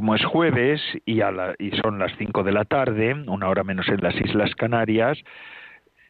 [0.00, 1.20] como es jueves y,
[1.82, 5.18] son las cinco de la tarde, una hora menos en las Islas Canarias,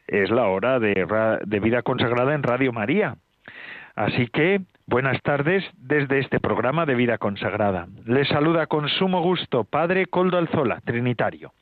[0.07, 3.17] es la hora de vida consagrada en Radio María.
[3.97, 7.89] Así que, buenas tardes desde este programa de vida consagrada.
[8.07, 11.53] Les saluda con sumo gusto Padre Coldo Alzola, Trinitario.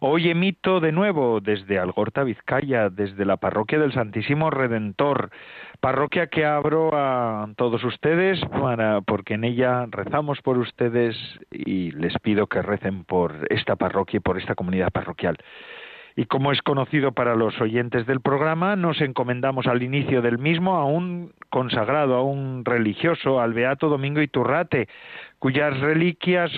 [0.00, 5.30] Hoy emito de nuevo desde Algorta, Vizcaya, desde la parroquia del Santísimo Redentor,
[5.84, 11.14] parroquia que abro a todos ustedes para, porque en ella rezamos por ustedes
[11.50, 15.36] y les pido que recen por esta parroquia y por esta comunidad parroquial.
[16.16, 20.76] Y como es conocido para los oyentes del programa, nos encomendamos al inicio del mismo
[20.76, 24.88] a un consagrado, a un religioso, al Beato Domingo Iturrate,
[25.38, 26.50] cuyas reliquias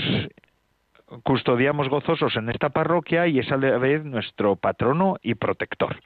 [1.22, 5.96] custodiamos gozosos en esta parroquia y es a la vez nuestro patrono y protector.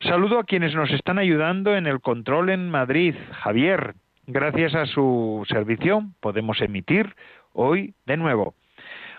[0.00, 3.14] Saludo a quienes nos están ayudando en el control en Madrid.
[3.32, 3.94] Javier,
[4.26, 7.14] gracias a su servicio podemos emitir
[7.52, 8.54] hoy de nuevo.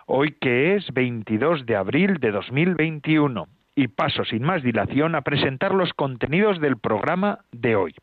[0.06, 5.74] Hoy que es 22 de abril de 2021 y paso sin más dilación a presentar
[5.74, 7.96] los contenidos del programa de hoy.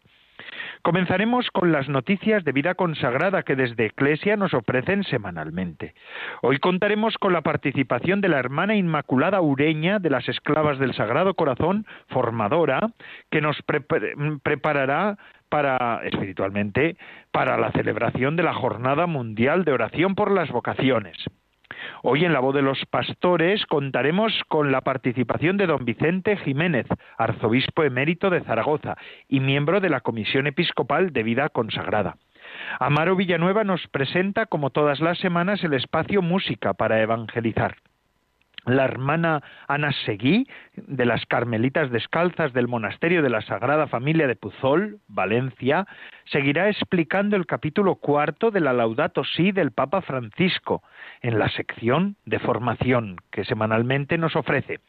[0.83, 5.95] Comenzaremos con las noticias de vida consagrada que desde Eclesia nos ofrecen semanalmente.
[6.43, 11.35] Hoy contaremos con la participación de la hermana Inmaculada Ureña de las Esclavas del Sagrado
[11.35, 12.81] Corazón, formadora,
[13.31, 13.57] que nos
[14.43, 15.19] preparará
[15.49, 16.97] para espiritualmente
[17.33, 21.17] para la celebración de la Jornada Mundial de Oración por las Vocaciones.
[22.03, 26.87] Hoy en la voz de los pastores contaremos con la participación de don Vicente Jiménez,
[27.17, 28.97] arzobispo emérito de Zaragoza
[29.29, 32.17] y miembro de la Comisión Episcopal de Vida Consagrada.
[32.81, 37.77] Amaro Villanueva nos presenta, como todas las semanas, el espacio Música para Evangelizar
[38.69, 40.47] la hermana Ana Seguí,
[40.77, 45.87] de las Carmelitas Descalzas del Monasterio de la Sagrada Familia de Puzol, Valencia,
[46.27, 50.83] seguirá explicando el capítulo cuarto de la Laudato Si del Papa Francisco,
[51.23, 54.81] en la sección de formación que semanalmente nos ofrece.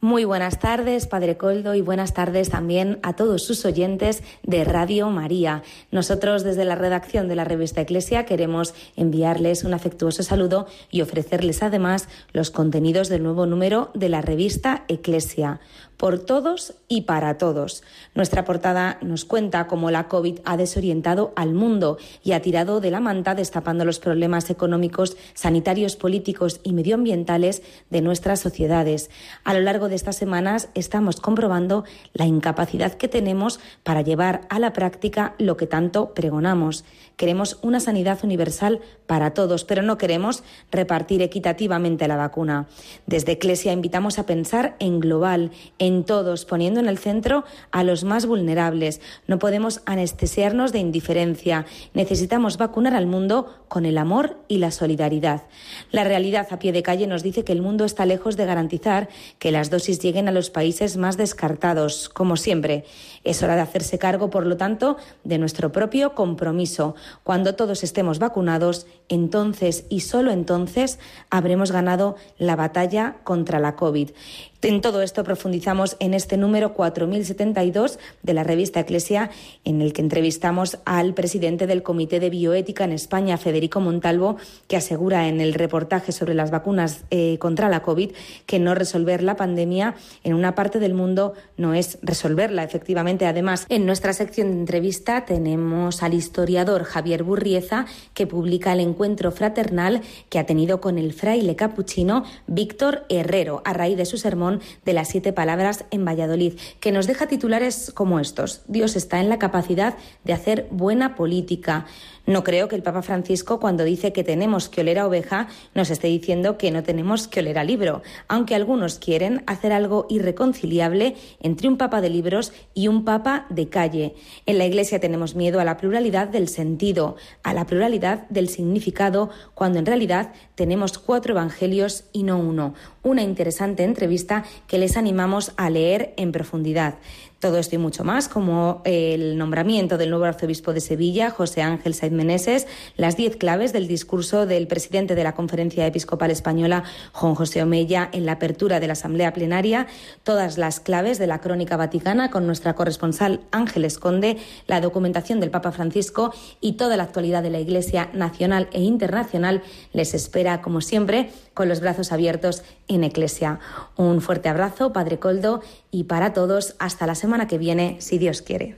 [0.00, 5.10] Muy buenas tardes, Padre Coldo, y buenas tardes también a todos sus oyentes de Radio
[5.10, 5.64] María.
[5.90, 11.64] Nosotros, desde la redacción de la revista Eclesia, queremos enviarles un afectuoso saludo y ofrecerles
[11.64, 15.58] además los contenidos del nuevo número de la revista Eclesia
[15.98, 17.82] por todos y para todos.
[18.14, 22.90] Nuestra portada nos cuenta cómo la COVID ha desorientado al mundo y ha tirado de
[22.90, 29.10] la manta destapando los problemas económicos, sanitarios, políticos y medioambientales de nuestras sociedades.
[29.44, 31.84] A lo largo de estas semanas estamos comprobando
[32.14, 36.84] la incapacidad que tenemos para llevar a la práctica lo que tanto pregonamos.
[37.18, 42.68] Queremos una sanidad universal para todos, pero no queremos repartir equitativamente la vacuna.
[43.06, 45.50] Desde Eclesia invitamos a pensar en global,
[45.80, 47.42] en todos, poniendo en el centro
[47.72, 49.00] a los más vulnerables.
[49.26, 51.66] No podemos anestesiarnos de indiferencia.
[51.92, 55.42] Necesitamos vacunar al mundo con el amor y la solidaridad.
[55.90, 59.08] La realidad a pie de calle nos dice que el mundo está lejos de garantizar
[59.40, 62.84] que las dosis lleguen a los países más descartados, como siempre.
[63.24, 66.94] Es hora de hacerse cargo, por lo tanto, de nuestro propio compromiso.
[67.24, 70.98] Cuando todos estemos vacunados, entonces y solo entonces
[71.30, 74.10] habremos ganado la batalla contra la COVID.
[74.60, 79.30] En todo esto profundizamos en este número 4072 de la revista Eclesia,
[79.64, 84.76] en el que entrevistamos al presidente del Comité de Bioética en España, Federico Montalvo, que
[84.76, 88.10] asegura en el reportaje sobre las vacunas eh, contra la COVID
[88.46, 89.94] que no resolver la pandemia
[90.24, 93.26] en una parte del mundo no es resolverla, efectivamente.
[93.26, 99.30] Además, en nuestra sección de entrevista tenemos al historiador Javier Burrieza, que publica el encuentro
[99.30, 104.47] fraternal que ha tenido con el fraile capuchino Víctor Herrero a raíz de su sermón
[104.84, 108.62] de las siete palabras en Valladolid, que nos deja titulares como estos.
[108.66, 111.86] Dios está en la capacidad de hacer buena política.
[112.28, 115.88] No creo que el Papa Francisco, cuando dice que tenemos que oler a oveja, nos
[115.88, 121.16] esté diciendo que no tenemos que oler a libro, aunque algunos quieren hacer algo irreconciliable
[121.40, 124.14] entre un Papa de libros y un Papa de calle.
[124.44, 129.30] En la Iglesia tenemos miedo a la pluralidad del sentido, a la pluralidad del significado,
[129.54, 132.74] cuando en realidad tenemos cuatro evangelios y no uno.
[133.02, 136.96] Una interesante entrevista que les animamos a leer en profundidad.
[137.40, 141.94] Todo esto y mucho más, como el nombramiento del nuevo arzobispo de Sevilla, José Ángel
[141.94, 146.82] Saiz Meneses, las diez claves del discurso del presidente de la Conferencia Episcopal Española,
[147.12, 149.86] Juan José Omella, en la apertura de la Asamblea Plenaria,
[150.24, 155.52] todas las claves de la Crónica Vaticana con nuestra corresponsal Ángel Esconde, la documentación del
[155.52, 159.62] Papa Francisco y toda la actualidad de la Iglesia nacional e internacional.
[159.92, 163.58] Les espera, como siempre, con los brazos abiertos en Eclesia.
[163.96, 165.60] Un fuerte abrazo, Padre Coldo,
[165.90, 168.76] y para todos, hasta la semana que viene, si Dios quiere.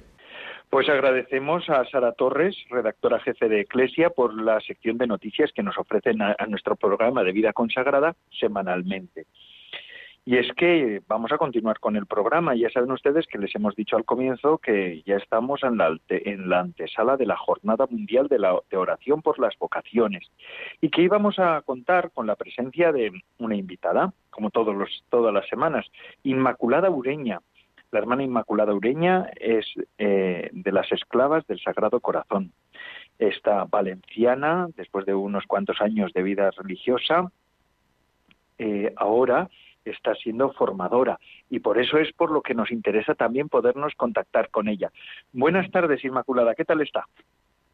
[0.71, 5.63] Pues agradecemos a Sara Torres, redactora jefe de Eclesia, por la sección de noticias que
[5.63, 9.27] nos ofrecen a, nuestro programa de vida consagrada semanalmente.
[10.25, 12.55] Y es que vamos a continuar con el programa.
[12.55, 16.49] Ya saben ustedes que les hemos dicho al comienzo que ya estamos en la, en
[16.49, 20.31] la antesala de la Jornada Mundial de, la, de Oración por las Vocaciones
[20.81, 25.33] y que íbamos a contar con la presencia de una invitada, como todos los, todas
[25.33, 25.87] las semanas,
[26.23, 27.41] Inmaculada Ureña.
[27.91, 29.67] La hermana Inmaculada Ureña es
[29.99, 32.53] eh, de las esclavas del Sagrado Corazón.
[33.19, 37.33] Esta valenciana, después de unos cuantos años de vida religiosa,
[38.59, 39.49] eh, ahora
[39.91, 44.51] está siendo formadora y por eso es por lo que nos interesa también podernos contactar
[44.51, 44.91] con ella.
[45.33, 47.07] Buenas tardes, Inmaculada, ¿qué tal está?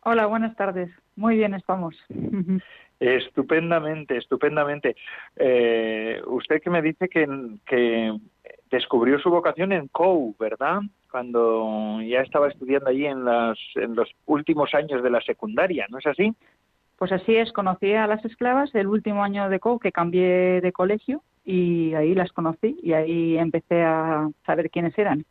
[0.09, 0.89] Hola, buenas tardes.
[1.17, 1.97] Muy bien estamos.
[3.01, 4.97] Estupendamente, estupendamente.
[5.35, 7.27] Eh, usted que me dice que,
[7.67, 8.17] que
[8.71, 10.81] descubrió su vocación en COU, ¿verdad?
[11.11, 15.99] Cuando ya estaba estudiando allí en, las, en los últimos años de la secundaria, ¿no
[15.99, 16.33] es así?
[16.97, 20.73] Pues así es, conocí a las esclavas el último año de COU que cambié de
[20.73, 25.25] colegio y ahí las conocí y ahí empecé a saber quiénes eran.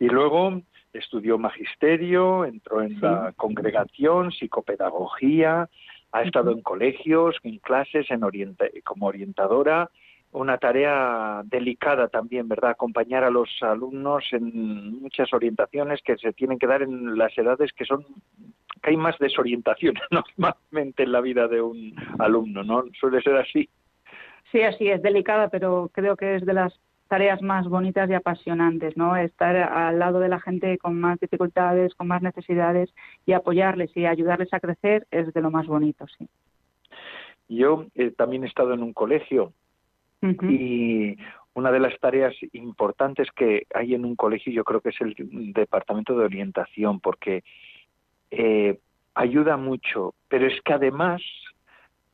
[0.00, 0.62] Y luego
[0.94, 5.68] estudió magisterio, entró en la congregación, psicopedagogía,
[6.12, 8.22] ha estado en colegios, en clases, en
[8.84, 9.90] como orientadora,
[10.32, 12.70] una tarea delicada también, ¿verdad?
[12.70, 17.72] Acompañar a los alumnos en muchas orientaciones que se tienen que dar en las edades
[17.72, 18.04] que son
[18.82, 22.84] que hay más desorientación normalmente en la vida de un alumno, ¿no?
[22.98, 23.68] Suele ser así.
[24.52, 26.78] Sí, así es, delicada, pero creo que es de las
[27.08, 29.16] tareas más bonitas y apasionantes, ¿no?
[29.16, 32.94] Estar al lado de la gente con más dificultades, con más necesidades
[33.26, 36.28] y apoyarles y ayudarles a crecer es de lo más bonito, sí.
[37.48, 39.52] Yo eh, también he estado en un colegio
[40.20, 41.16] y
[41.54, 45.14] una de las tareas importantes que hay en un colegio yo creo que es el
[45.54, 47.44] departamento de orientación porque
[48.30, 48.80] eh,
[49.14, 51.22] ayuda mucho, pero es que además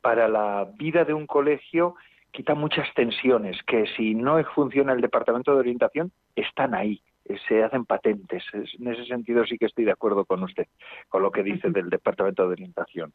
[0.02, 1.96] para la vida de un colegio
[2.34, 7.00] quita muchas tensiones que si no funciona el departamento de orientación están ahí
[7.48, 8.42] se hacen patentes.
[8.52, 10.66] En ese sentido sí que estoy de acuerdo con usted,
[11.08, 13.12] con lo que dice del Departamento de Orientación.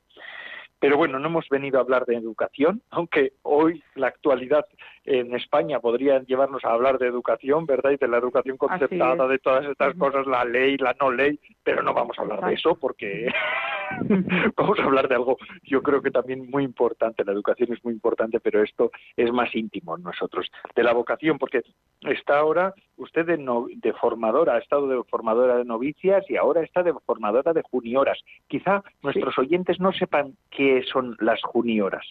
[0.79, 4.65] Pero bueno, no hemos venido a hablar de educación, aunque hoy la actualidad
[5.09, 7.91] en España podría llevarnos a hablar de educación, ¿verdad?
[7.91, 11.81] Y de la educación conceptada, de todas estas cosas, la ley, la no ley, pero
[11.81, 13.27] no vamos a hablar de eso porque
[14.55, 17.93] vamos a hablar de algo, yo creo que también muy importante, la educación es muy
[17.93, 21.63] importante, pero esto es más íntimo en nosotros, de la vocación, porque
[22.01, 26.83] está ahora usted de, de formadora, ha estado de formadora de novicias y ahora está
[26.83, 28.19] de formadora de junioras.
[28.47, 32.05] Quizá nuestros oyentes no sepan qué son las junioras.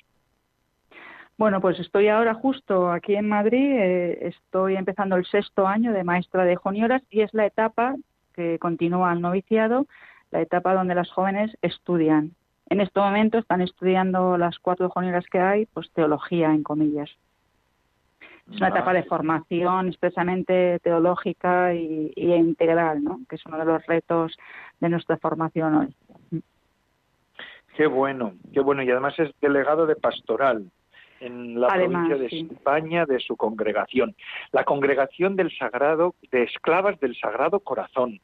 [1.38, 6.02] Bueno, pues estoy ahora justo aquí en Madrid, eh, estoy empezando el sexto año de
[6.02, 7.94] maestra de junioras y es la etapa
[8.34, 9.86] que continúa el noviciado,
[10.32, 12.32] la etapa donde las jóvenes estudian.
[12.68, 17.08] En este momento están estudiando las cuatro junioras que hay, pues teología en comillas.
[18.50, 23.20] Es una etapa de formación expresamente teológica y, y, integral, ¿no?
[23.28, 24.36] que es uno de los retos
[24.80, 26.42] de nuestra formación hoy.
[27.76, 28.82] Qué bueno, qué bueno.
[28.82, 30.68] Y además es delegado de pastoral.
[31.20, 34.14] En la provincia de España de su congregación,
[34.52, 38.20] la congregación del Sagrado, de esclavas del Sagrado Corazón.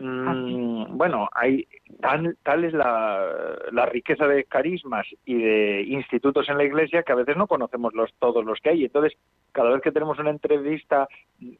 [0.00, 1.66] Mm, bueno, hay
[2.00, 7.10] tal, tal es la, la, riqueza de carismas y de institutos en la Iglesia que
[7.10, 8.84] a veces no conocemos los, todos los que hay.
[8.84, 9.18] Entonces,
[9.50, 11.08] cada vez que tenemos una entrevista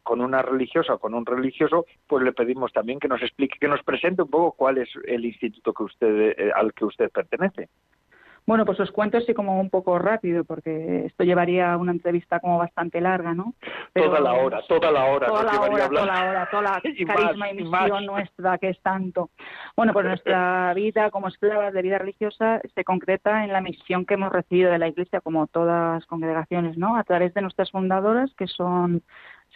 [0.04, 3.66] con una religiosa o con un religioso, pues le pedimos también que nos explique, que
[3.66, 7.68] nos presente un poco cuál es el instituto que usted, eh, al que usted pertenece.
[8.48, 12.56] Bueno, pues os cuento así como un poco rápido, porque esto llevaría una entrevista como
[12.56, 13.52] bastante larga, ¿no?
[13.92, 15.26] toda la hora, toda la hora.
[15.26, 19.28] Toda la hora, toda la hora, toda la carisma y, misión nuestra, que es tanto.
[19.76, 24.14] Bueno, pues nuestra vida como esclavas de vida religiosa se concreta en la misión que
[24.14, 26.96] hemos recibido de la Iglesia, como todas las congregaciones, ¿no?
[26.96, 29.02] A través de nuestras fundadoras, que son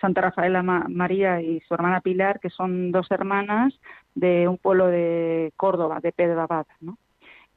[0.03, 3.73] Santa Rafaela María y su hermana Pilar, que son dos hermanas
[4.15, 6.99] de un pueblo de Córdoba, de Pedro Abad, ¿no?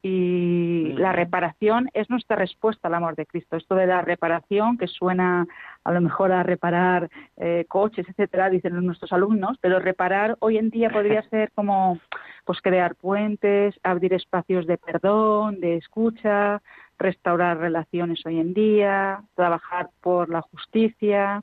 [0.08, 3.58] Y la reparación es nuestra respuesta al amor de Cristo.
[3.58, 5.48] Esto de la reparación, que suena
[5.84, 10.70] a lo mejor a reparar eh, coches, etcétera, dicen nuestros alumnos, pero reparar hoy en
[10.70, 12.00] día podría ser como
[12.46, 16.62] pues crear puentes, abrir espacios de perdón, de escucha,
[17.00, 21.42] restaurar relaciones hoy en día, trabajar por la justicia,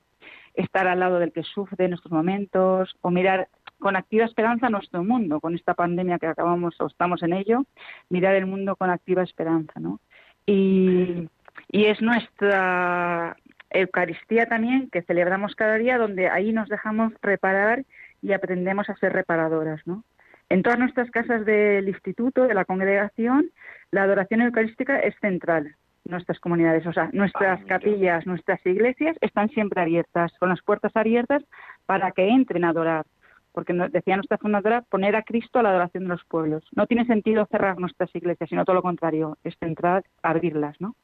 [0.55, 3.49] estar al lado del que sufre en estos momentos, o mirar
[3.83, 7.65] con activa esperanza nuestro mundo, con esta pandemia que acabamos o estamos en ello,
[8.09, 9.99] mirar el mundo con activa esperanza, ¿no?
[10.47, 11.29] Y,
[11.71, 13.37] y es nuestra
[13.71, 17.85] Eucaristía también que celebramos cada día, donde ahí nos dejamos reparar
[18.23, 20.05] y aprendemos a ser reparadoras, ¿no?
[20.49, 23.51] En todas nuestras casas del instituto, de la congregación,
[23.91, 25.75] la adoración eucarística es central
[26.05, 30.93] nuestras comunidades, o sea, nuestras ah, capillas, nuestras iglesias están siempre abiertas, con las puertas
[30.97, 31.43] abiertas
[31.87, 33.07] para que entren a adorar
[33.53, 36.65] porque decía nuestra fundadora, poner a Cristo a la adoración de los pueblos.
[36.75, 40.95] No tiene sentido cerrar nuestras iglesias, sino todo lo contrario, es centrar, abrirlas, ¿no?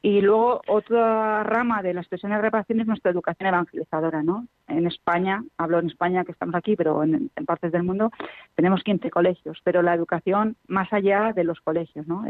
[0.00, 4.46] Y luego otra rama de la expresión de reparación es nuestra educación evangelizadora, ¿no?
[4.68, 8.12] En España, hablo en España que estamos aquí, pero en, partes del mundo
[8.54, 12.24] tenemos 15 colegios, pero la educación más allá de los colegios, ¿no?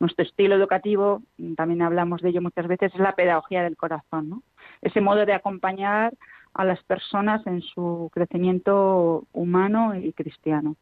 [0.00, 1.22] Nuestro estilo educativo,
[1.56, 4.42] también hablamos de ello muchas veces, es la pedagogía del corazón, ¿no?
[4.82, 6.12] Ese modo de acompañar
[6.54, 10.76] a las personas en su crecimiento humano y cristiano.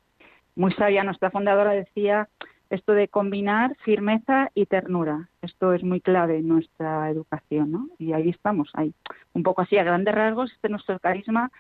[0.55, 2.29] Muy sabia nuestra fundadora decía
[2.71, 5.29] esto de combinar firmeza y ternura.
[5.43, 7.89] Esto es muy clave en nuestra educación, ¿no?
[7.99, 8.93] Y ahí estamos, ahí.
[9.35, 11.51] Un poco así, a grandes rasgos, este es nuestro carisma,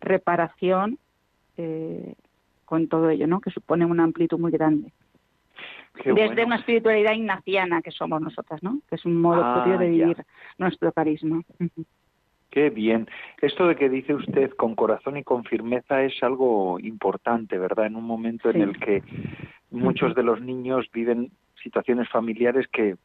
[0.00, 0.98] reparación
[1.56, 2.14] eh,
[2.64, 3.40] con todo ello, ¿no?
[3.40, 4.92] Que supone una amplitud muy grande.
[6.04, 8.80] Desde una espiritualidad ignaciana que somos nosotras, ¿no?
[8.88, 10.26] Que es un modo ah, propio de vivir
[10.58, 11.42] nuestro carisma.
[12.50, 13.06] Qué bien.
[13.42, 17.86] Esto de que dice usted con corazón y con firmeza es algo importante, ¿verdad?
[17.86, 19.02] En un momento en el que
[19.70, 21.30] muchos de los niños viven
[21.62, 22.96] situaciones familiares que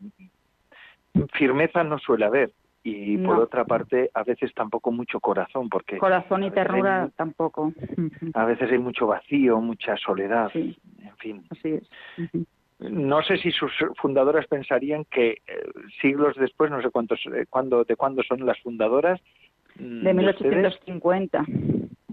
[1.33, 2.51] firmeza no suele haber.
[2.83, 7.71] Y por otra parte a veces tampoco mucho corazón porque corazón y ternura tampoco.
[8.33, 11.45] a veces hay mucho vacío mucha soledad en fin.
[11.51, 11.87] Así es
[12.81, 15.37] no sé si sus fundadoras pensarían que eh,
[16.01, 19.21] siglos después, no sé cuántos, eh, cuándo, de cuándo son las fundadoras.
[19.75, 21.45] Mm, de 1850.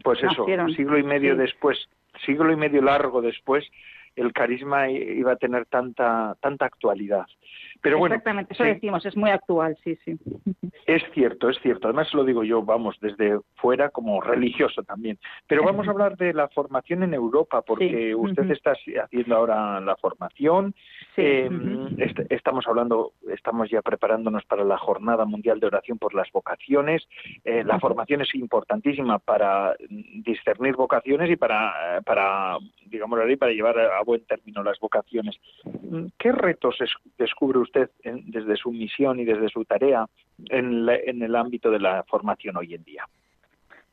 [0.04, 0.46] pues eso,
[0.76, 1.88] siglo y medio después,
[2.24, 3.64] siglo y medio largo después,
[4.18, 7.26] el carisma iba a tener tanta tanta actualidad.
[7.80, 10.18] Pero bueno, Exactamente, eso decimos, es muy actual, sí, sí.
[10.86, 11.86] Es cierto, es cierto.
[11.88, 15.18] Además lo digo yo, vamos, desde fuera como religioso también.
[15.46, 19.96] Pero vamos a hablar de la formación en Europa, porque usted está haciendo ahora la
[19.96, 20.74] formación.
[21.18, 21.50] Eh,
[22.58, 27.06] estamos hablando, estamos ya preparándonos para la Jornada Mundial de Oración por las Vocaciones.
[27.44, 33.78] Eh, la formación es importantísima para discernir vocaciones y para, para digamos así, para llevar
[33.78, 35.36] a buen término las vocaciones.
[36.18, 36.76] ¿Qué retos
[37.16, 40.06] descubre usted desde su misión y desde su tarea
[40.48, 43.04] en, en el ámbito de la formación hoy en día?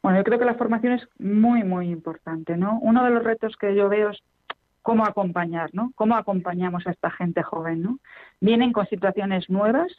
[0.02, 2.80] Bueno, yo creo que la formación es muy, muy importante, ¿no?
[2.82, 4.24] Uno de los retos que yo veo es
[4.86, 5.92] cómo acompañar, ¿no?
[5.96, 7.98] Cómo acompañamos a esta gente joven, ¿no?
[8.40, 9.92] Vienen con situaciones nuevas,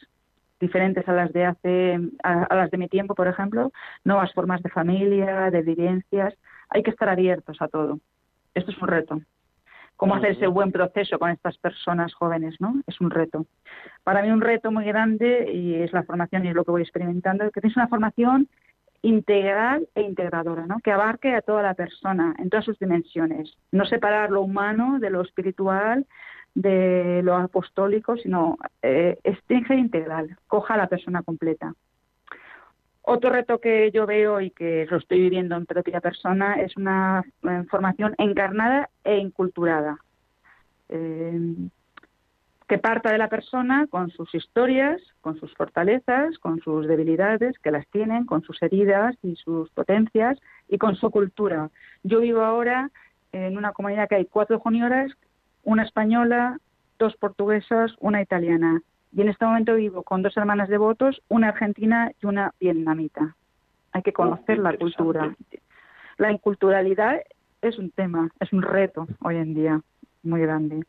[0.61, 3.73] diferentes a las de hace, a, las de mi tiempo, por ejemplo,
[4.05, 6.33] nuevas formas de familia, de vivencias.
[6.69, 7.99] Hay que estar abiertos a todo.
[8.53, 9.21] Esto es un reto.
[9.97, 12.81] Cómo hacer ese buen proceso con estas personas jóvenes, ¿no?
[12.87, 13.45] Es un reto.
[14.05, 16.83] Para mí un reto muy grande y es la formación y es lo que voy
[16.83, 18.47] experimentando, que tienes una formación
[19.01, 20.79] integral e integradora, ¿no?
[20.79, 23.57] que abarque a toda la persona en todas sus dimensiones.
[23.71, 26.05] No separar lo humano de lo espiritual,
[26.55, 31.73] de lo apostólico, sino eh, ser integral, coja a la persona completa.
[33.03, 37.23] Otro reto que yo veo y que lo estoy viviendo en propia persona es una
[37.69, 39.97] formación encarnada e inculturada.
[40.89, 41.69] Eh,
[42.67, 47.71] que parta de la persona con sus historias, con sus fortalezas, con sus debilidades, que
[47.71, 51.69] las tienen, con sus heridas y sus potencias y con su cultura.
[52.03, 52.91] Yo vivo ahora
[53.31, 55.11] en una comunidad que hay cuatro junioras,
[55.63, 56.59] una española,
[56.99, 58.81] dos portuguesas, una italiana.
[59.13, 63.35] Y en este momento vivo con dos hermanas devotos, una argentina y una vietnamita.
[63.93, 65.33] Hay que conocer la cultura.
[66.17, 67.21] La inculturalidad
[67.61, 69.81] es un tema, es un reto hoy en día
[70.23, 70.83] muy grande.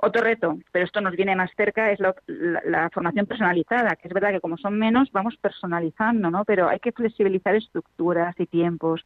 [0.00, 4.30] Otro reto, pero esto nos viene más cerca, es la, formación personalizada, que es verdad
[4.30, 6.44] que como son menos, vamos personalizando, ¿no?
[6.44, 9.04] Pero hay que flexibilizar estructuras y tiempos,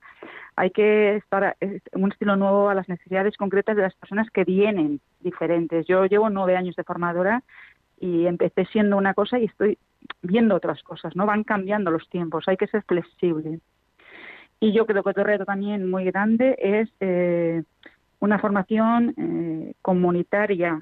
[0.54, 1.56] hay que estar
[1.94, 5.86] un estilo nuevo a las necesidades concretas de las personas que vienen diferentes.
[5.86, 7.42] Yo llevo nueve años de formadora
[7.98, 9.78] y empecé siendo una cosa y estoy
[10.20, 11.24] viendo otras cosas, ¿no?
[11.24, 13.60] Van cambiando los tiempos, hay que ser flexible.
[14.60, 17.62] Y yo creo que otro reto también muy grande es eh,
[18.22, 20.78] una formación eh, comunitaria.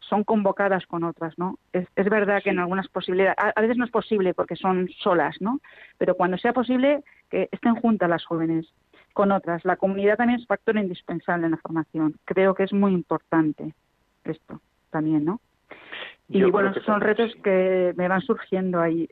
[0.00, 1.58] Son convocadas con otras, ¿no?
[1.72, 5.60] Es, verdad que en algunas posibilidades, a, veces no es posible porque son solas, ¿no?
[5.96, 8.66] Pero cuando sea posible, que estén juntas las jóvenes
[9.14, 9.64] con otras.
[9.64, 12.16] La comunidad también es factor indispensable en la formación.
[12.26, 13.72] Creo que es muy importante
[14.24, 14.60] esto
[14.90, 15.40] también, ¿no?
[16.28, 19.08] Y bueno, son retos que me van surgiendo ahí.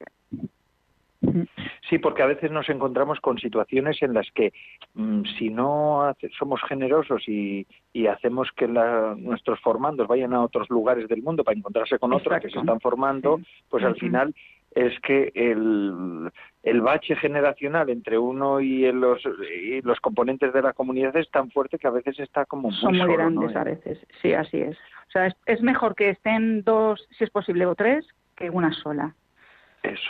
[1.93, 4.55] Sí, porque a veces nos encontramos con situaciones en las que
[4.95, 7.67] mm, si no somos generosos y,
[8.11, 12.49] hacemos que nuestros formandos vayan a otros lugares del mundo para encontrarse con otros que
[12.49, 14.35] se están formando, pues al final
[14.75, 16.31] es que el,
[16.63, 19.21] el bache generacional entre uno y los,
[19.55, 22.79] y los componentes de la comunidad es tan fuerte que a veces está como muy
[22.79, 24.79] Son muy grandes a veces, sí, así es.
[25.09, 28.73] O sea, es, es mejor que estén dos, si es posible, o tres, que una
[28.73, 29.15] sola.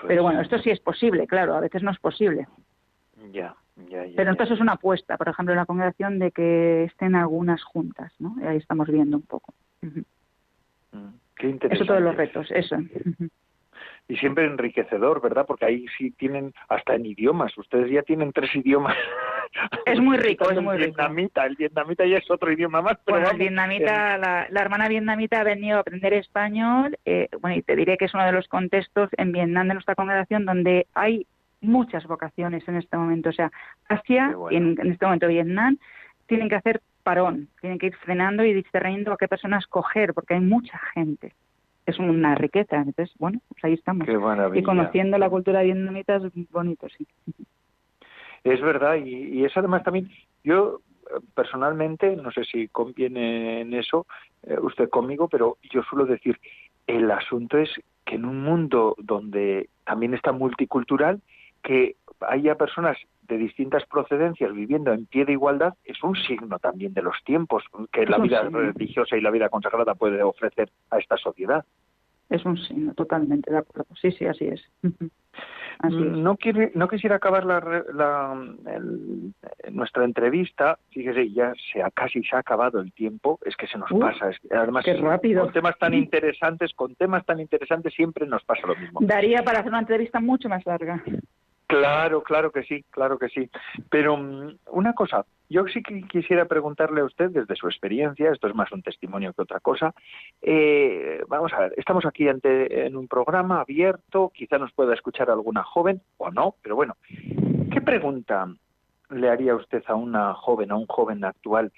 [0.06, 2.46] Pero bueno, esto sí es posible, claro, a veces no es posible.
[3.32, 3.54] Ya,
[3.88, 4.16] ya, ya.
[4.16, 8.12] Pero entonces es una apuesta, por ejemplo, en la congregación de que estén algunas juntas,
[8.18, 8.36] ¿no?
[8.40, 9.54] Y ahí estamos viendo un poco.
[9.80, 11.74] Mm, qué interesante.
[11.74, 12.76] Eso todos los retos, eso
[14.08, 15.46] y siempre enriquecedor, ¿verdad?
[15.46, 17.56] Porque ahí sí tienen hasta en idiomas.
[17.56, 18.96] Ustedes ya tienen tres idiomas.
[19.84, 22.96] Es muy rico, es muy vietnamita, El vietnamita ya es otro idioma más.
[23.04, 26.96] Pero bueno, el vietnamita, la, hermana vietnamita ha venido a aprender español.
[27.04, 29.94] Eh, bueno, y te diré que es uno de los contextos en Vietnam de nuestra
[29.94, 31.26] congregación donde hay
[31.60, 33.28] muchas vocaciones en este momento.
[33.28, 33.50] O sea,
[33.90, 35.76] Asia y en, este momento Vietnam
[36.26, 40.32] tienen que hacer parón, tienen que ir frenando y discerniendo a qué personas coger, porque
[40.32, 41.34] hay mucha gente
[41.86, 42.76] es una riqueza.
[42.76, 44.06] Entonces, bueno, pues ahí estamos.
[44.54, 47.06] y conociendo la cultura vietnamita es bonito, sí.
[48.44, 50.10] Es verdad, y, es además también,
[50.42, 54.06] yo eh, personalmente, no sé si conviene en eso
[54.42, 56.38] eh, usted conmigo, pero yo suelo decir,
[56.86, 57.70] el asunto es
[58.04, 61.20] que en un mundo donde también está multicultural,
[61.62, 61.94] que
[62.28, 67.02] haya personas de distintas procedencias viviendo en pie de igualdad es un signo también de
[67.02, 71.64] los tiempos que la vida religiosa y la vida consagrada puede ofrecer a esta sociedad.
[72.32, 73.94] Es un signo, totalmente de acuerdo.
[74.00, 74.66] Sí, sí, así es.
[75.90, 78.34] No, quiere, no quisiera acabar la,
[79.70, 80.78] nuestra entrevista.
[80.90, 83.38] Fíjese, ya se ha, casi se ha acabado el tiempo.
[83.44, 84.30] Es que se nos pasa.
[84.30, 85.44] Es además, qué rápido.
[85.44, 89.00] con temas tan interesantes, con temas tan interesantes siempre nos pasa lo mismo.
[89.02, 91.02] Daría para hacer una entrevista mucho más larga.
[91.78, 93.48] Claro, claro que sí, claro que sí.
[93.88, 98.46] Pero mm, una cosa, yo sí que quisiera preguntarle a usted desde su experiencia, esto
[98.46, 99.94] es más un testimonio que otra cosa.
[100.42, 105.30] Eh, vamos a ver, estamos aquí ante, en un programa abierto, quizá nos pueda escuchar
[105.30, 106.96] alguna joven o no, pero bueno,
[107.70, 108.54] ¿qué pregunta
[109.08, 111.72] le haría usted a una joven, a un joven actual,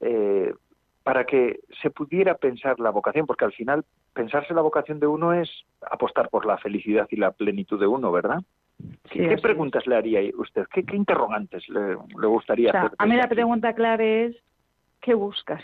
[0.00, 0.54] eh,
[1.02, 3.26] para que se pudiera pensar la vocación?
[3.26, 5.50] Porque al final pensarse la vocación de uno es
[5.90, 8.42] apostar por la felicidad y la plenitud de uno, ¿verdad?
[9.10, 10.66] ¿Qué, preguntas le haría usted?
[10.72, 12.92] ¿Qué, interrogantes le, gustaría hacer?
[12.98, 14.36] A mí la pregunta clave es,
[15.00, 15.62] ¿qué buscas?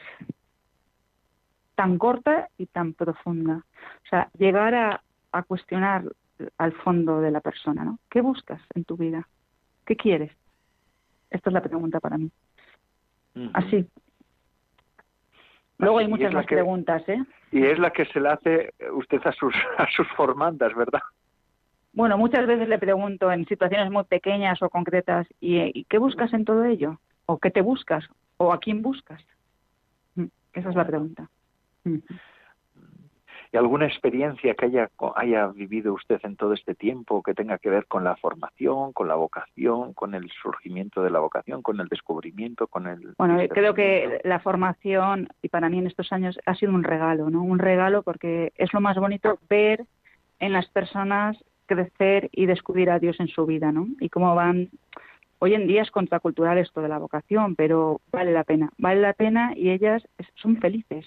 [1.74, 3.64] Tan corta y tan profunda.
[4.04, 5.02] O sea, llegar a,
[5.46, 6.02] cuestionar
[6.56, 7.98] al fondo de la persona, ¿no?
[8.10, 9.28] ¿Qué buscas en tu vida?
[9.84, 10.32] ¿Qué quieres?
[11.30, 12.30] Esta es la pregunta para mí.
[13.52, 13.86] Así.
[15.78, 17.22] Luego hay muchas más preguntas, ¿eh?
[17.52, 21.02] Y es la que se le hace usted a sus, a sus formandas, ¿verdad?
[21.96, 26.44] Bueno, muchas veces le pregunto en situaciones muy pequeñas o concretas, ¿y, qué buscas en
[26.44, 27.00] todo ello?
[27.24, 28.04] ¿O qué te buscas?
[28.36, 29.24] ¿O a quién buscas?
[30.14, 31.30] Mm, esa es la pregunta.
[31.84, 31.96] Mm.
[33.50, 37.70] ¿Y alguna experiencia que haya, haya vivido usted en todo este tiempo que tenga que
[37.70, 41.88] ver con la formación, con la vocación, con el surgimiento de la vocación, con el
[41.88, 43.14] descubrimiento, con el...
[43.16, 47.30] Bueno, creo que la formación, y para mí en estos años, ha sido un regalo,
[47.30, 47.42] ¿no?
[47.42, 49.86] Un regalo porque es lo más bonito ver
[50.40, 53.88] en las personas crecer y descubrir a Dios en su vida, ¿no?
[54.00, 54.70] Y cómo van
[55.38, 59.12] Hoy en día es contracultural esto de la vocación, pero vale la pena, vale la
[59.12, 60.02] pena y ellas
[60.36, 61.04] son felices.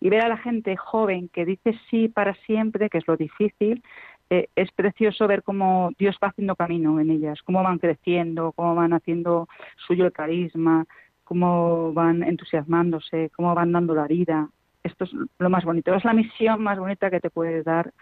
[0.00, 3.82] Y ver a la gente joven que dice sí para siempre, que es lo difícil,
[4.28, 8.74] eh, es precioso ver cómo Dios va haciendo camino en ellas, cómo van creciendo, cómo
[8.74, 9.48] van haciendo
[9.86, 10.84] suyo el carisma,
[11.24, 14.50] cómo van entusiasmándose, cómo van dando la vida.
[14.84, 17.92] Esto es lo más bonito, es la misión más bonita que te puede dar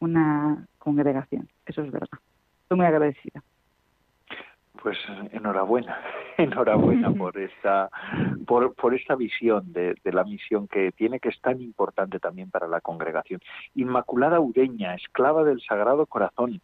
[0.00, 2.18] una congregación, eso es verdad.
[2.62, 3.42] Estoy muy agradecida.
[4.82, 4.98] Pues
[5.32, 5.98] enhorabuena,
[6.38, 7.90] enhorabuena por esta,
[8.46, 12.66] por, por esta visión de, la misión que tiene, que es tan importante también para
[12.66, 13.40] la congregación.
[13.74, 16.60] Inmaculada Ureña, esclava del Sagrado Corazón.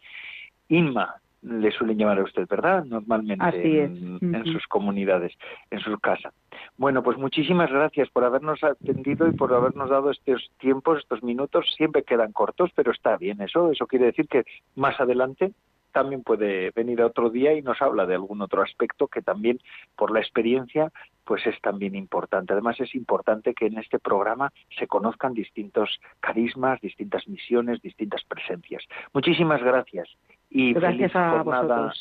[0.69, 2.83] Inma, le suelen llamar a usted, ¿verdad?
[2.85, 5.33] Normalmente en, en, sus comunidades,
[5.69, 6.33] en su casa.
[6.77, 11.73] Bueno, pues muchísimas gracias por habernos atendido y por habernos dado estos tiempos, estos minutos.
[11.75, 13.71] Siempre quedan cortos, pero está bien eso.
[13.71, 14.45] Eso quiere decir que
[14.75, 15.53] más adelante
[15.91, 19.59] también puede venir otro día y nos habla de algún otro aspecto que también
[19.95, 20.91] por la experiencia
[21.23, 22.53] pues es también importante.
[22.53, 28.83] Además es importante que en este programa se conozcan distintos carismas, distintas misiones, distintas presencias.
[29.11, 30.07] Muchísimas gracias
[30.49, 31.93] y gracias feliz jornada,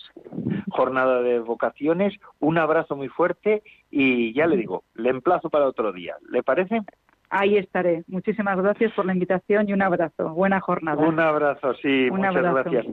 [0.70, 2.14] jornada de vocaciones.
[2.38, 6.16] Un abrazo muy fuerte y ya le digo, le emplazo para otro día.
[6.30, 6.82] ¿Le parece?
[7.28, 8.04] Ahí estaré.
[8.06, 10.30] Muchísimas gracias por la invitación y un abrazo.
[10.30, 11.02] Buena jornada.
[11.02, 12.86] Un abrazo, sí, muchas gracias.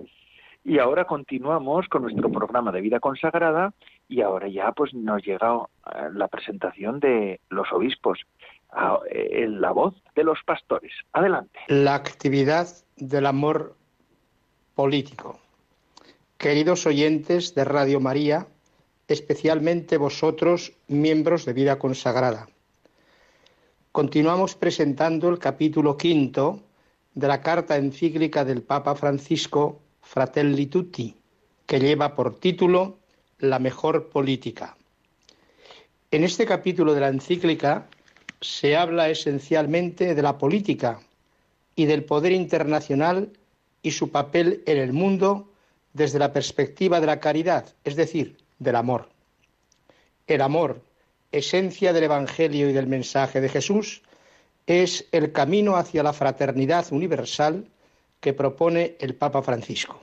[0.65, 3.73] Y ahora continuamos con nuestro programa de vida consagrada
[4.07, 8.19] y ahora ya pues nos llega eh, la presentación de los obispos,
[9.11, 10.91] en la voz de los pastores.
[11.11, 11.59] Adelante.
[11.67, 13.75] La actividad del amor
[14.73, 15.39] político.
[16.37, 18.47] Queridos oyentes de Radio María,
[19.07, 22.49] especialmente vosotros, miembros de vida consagrada.
[23.91, 26.63] Continuamos presentando el capítulo quinto
[27.13, 31.15] de la carta encíclica del Papa Francisco Fratelli Tutti,
[31.65, 32.97] que lleva por título
[33.39, 34.75] La mejor política.
[36.11, 37.87] En este capítulo de la encíclica
[38.41, 40.99] se habla esencialmente de la política
[41.75, 43.31] y del poder internacional
[43.81, 45.52] y su papel en el mundo
[45.93, 49.09] desde la perspectiva de la caridad, es decir, del amor.
[50.27, 50.81] El amor,
[51.31, 54.01] esencia del Evangelio y del mensaje de Jesús,
[54.65, 57.67] es el camino hacia la fraternidad universal
[58.19, 60.01] que propone el Papa Francisco.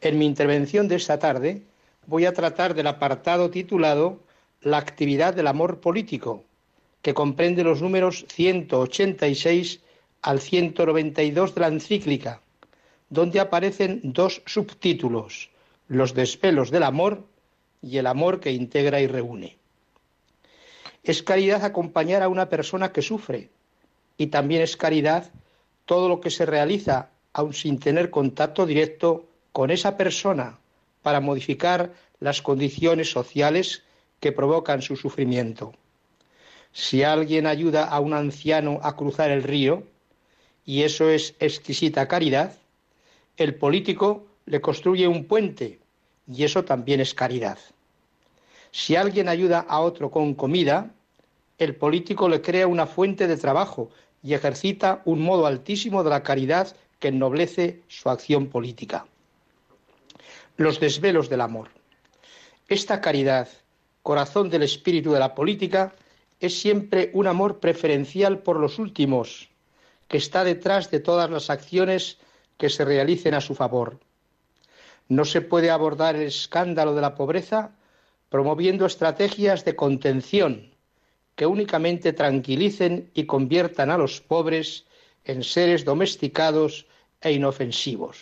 [0.00, 1.62] En mi intervención de esta tarde
[2.06, 4.20] voy a tratar del apartado titulado
[4.60, 6.44] La actividad del amor político,
[7.00, 9.80] que comprende los números 186
[10.22, 12.40] al 192 de la encíclica,
[13.10, 15.50] donde aparecen dos subtítulos,
[15.86, 17.24] Los desvelos del amor
[17.82, 19.58] y el amor que integra y reúne.
[21.02, 23.50] Es caridad acompañar a una persona que sufre
[24.16, 25.30] y también es caridad
[25.84, 30.58] todo lo que se realiza, aun sin tener contacto directo con esa persona
[31.02, 33.82] para modificar las condiciones sociales
[34.20, 35.74] que provocan su sufrimiento.
[36.72, 39.84] Si alguien ayuda a un anciano a cruzar el río,
[40.64, 42.56] y eso es exquisita caridad,
[43.36, 45.80] el político le construye un puente,
[46.26, 47.58] y eso también es caridad.
[48.70, 50.90] Si alguien ayuda a otro con comida,
[51.58, 53.90] el político le crea una fuente de trabajo
[54.22, 59.06] y ejercita un modo altísimo de la caridad que ennoblece su acción política.
[60.56, 61.68] Los desvelos del amor.
[62.68, 63.48] Esta caridad,
[64.02, 65.94] corazón del espíritu de la política,
[66.40, 69.50] es siempre un amor preferencial por los últimos,
[70.08, 72.18] que está detrás de todas las acciones
[72.56, 74.00] que se realicen a su favor.
[75.08, 77.72] No se puede abordar el escándalo de la pobreza
[78.28, 80.74] promoviendo estrategias de contención,
[81.36, 84.86] que únicamente tranquilicen y conviertan a los pobres
[85.24, 86.86] en seres domesticados
[87.20, 88.18] e inofensivos.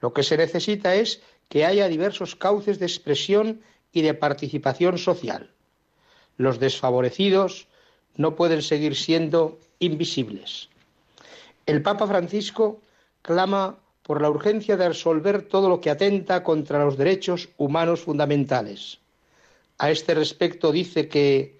[0.00, 5.50] Lo que se necesita es que haya diversos cauces de expresión y de participación social.
[6.36, 7.68] Los desfavorecidos
[8.16, 10.68] no pueden seguir siendo invisibles.
[11.66, 12.80] El Papa Francisco
[13.24, 18.98] clama por la urgencia de resolver todo lo que atenta contra los derechos humanos fundamentales.
[19.78, 21.58] A este respecto dice que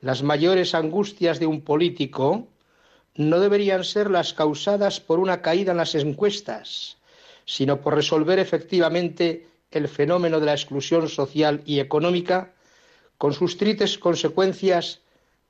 [0.00, 2.48] las mayores angustias de un político
[3.14, 6.96] no deberían ser las causadas por una caída en las encuestas,
[7.44, 12.52] sino por resolver efectivamente el fenómeno de la exclusión social y económica
[13.18, 14.98] con sus tristes consecuencias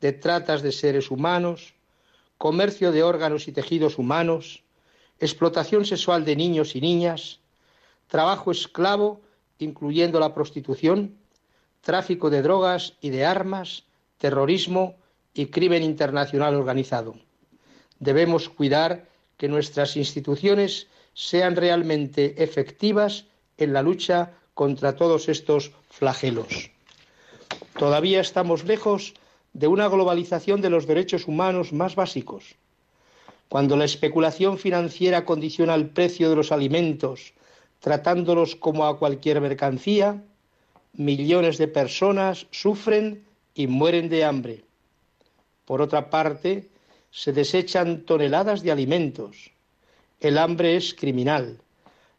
[0.02, 1.72] de tratas de seres humanos,
[2.36, 4.63] comercio de órganos y tejidos humanos,
[5.24, 7.40] explotación sexual de niños y niñas,
[8.06, 9.20] trabajo esclavo,
[9.58, 11.16] incluyendo la prostitución,
[11.80, 13.84] tráfico de drogas y de armas,
[14.18, 14.96] terrorismo
[15.34, 17.14] y crimen internacional organizado.
[17.98, 23.26] Debemos cuidar que nuestras instituciones sean realmente efectivas
[23.58, 26.70] en la lucha contra todos estos flagelos.
[27.78, 29.14] Todavía estamos lejos
[29.52, 32.56] de una globalización de los derechos humanos más básicos.
[33.48, 37.34] Cuando la especulación financiera condiciona el precio de los alimentos,
[37.80, 40.22] tratándolos como a cualquier mercancía,
[40.94, 44.64] millones de personas sufren y mueren de hambre.
[45.64, 46.68] Por otra parte,
[47.10, 49.52] se desechan toneladas de alimentos.
[50.20, 51.58] El hambre es criminal.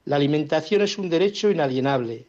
[0.05, 2.27] La alimentación es un derecho inalienable.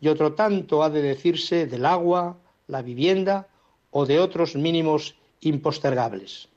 [0.00, 2.36] Y otro tanto ha de decirse del agua,
[2.68, 3.48] la vivienda
[3.90, 6.48] o de otros mínimos impostergables.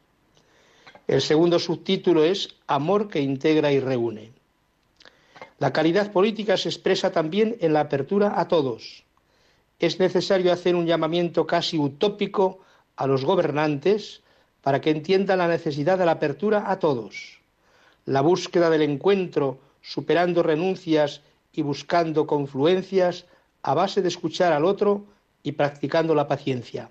[1.11, 4.31] El segundo subtítulo es Amor que integra y reúne.
[5.59, 9.03] La calidad política se expresa también en la apertura a todos.
[9.77, 12.59] Es necesario hacer un llamamiento casi utópico
[12.95, 14.21] a los gobernantes
[14.61, 17.41] para que entiendan la necesidad de la apertura a todos.
[18.05, 23.25] La búsqueda del encuentro, superando renuncias y buscando confluencias
[23.63, 25.03] a base de escuchar al otro
[25.43, 26.89] y practicando la paciencia.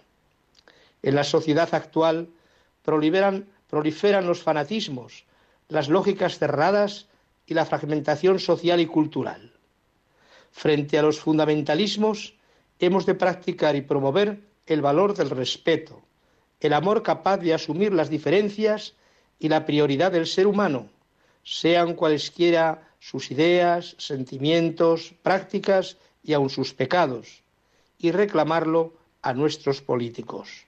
[1.02, 2.28] En la sociedad actual
[2.85, 5.24] proliferan, proliferan los fanatismos,
[5.68, 7.06] las lógicas cerradas
[7.46, 9.52] y la fragmentación social y cultural.
[10.50, 12.35] Frente a los fundamentalismos,
[12.80, 16.02] hemos de practicar y promover el valor del respeto,
[16.61, 18.94] el amor capaz de asumir las diferencias
[19.38, 20.88] y la prioridad del ser humano,
[21.42, 27.42] sean cualesquiera sus ideas, sentimientos, prácticas y aun sus pecados,
[27.98, 30.66] y reclamarlo a nuestros políticos.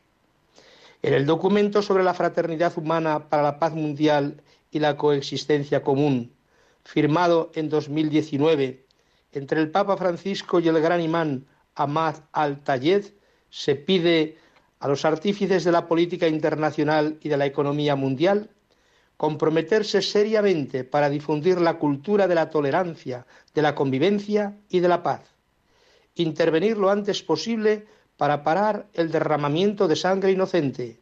[1.02, 6.32] En el documento sobre la fraternidad humana para la paz mundial y la coexistencia común,
[6.84, 8.86] firmado en 2019
[9.32, 13.06] entre el Papa Francisco y el gran imán Ahmad al-Tayed,
[13.50, 14.38] se pide
[14.78, 18.50] a los artífices de la política internacional y de la economía mundial
[19.16, 25.02] comprometerse seriamente para difundir la cultura de la tolerancia, de la convivencia y de la
[25.02, 25.32] paz
[26.14, 27.86] intervenir lo antes posible
[28.22, 31.00] para parar el derramamiento de sangre inocente.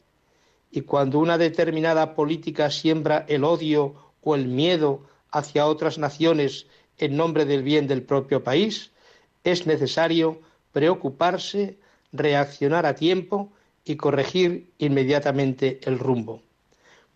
[0.70, 7.18] Y cuando una determinada política siembra el odio o el miedo hacia otras naciones en
[7.18, 8.92] nombre del bien del propio país,
[9.44, 10.40] es necesario
[10.72, 11.78] preocuparse,
[12.10, 13.52] reaccionar a tiempo
[13.84, 16.40] y corregir inmediatamente el rumbo.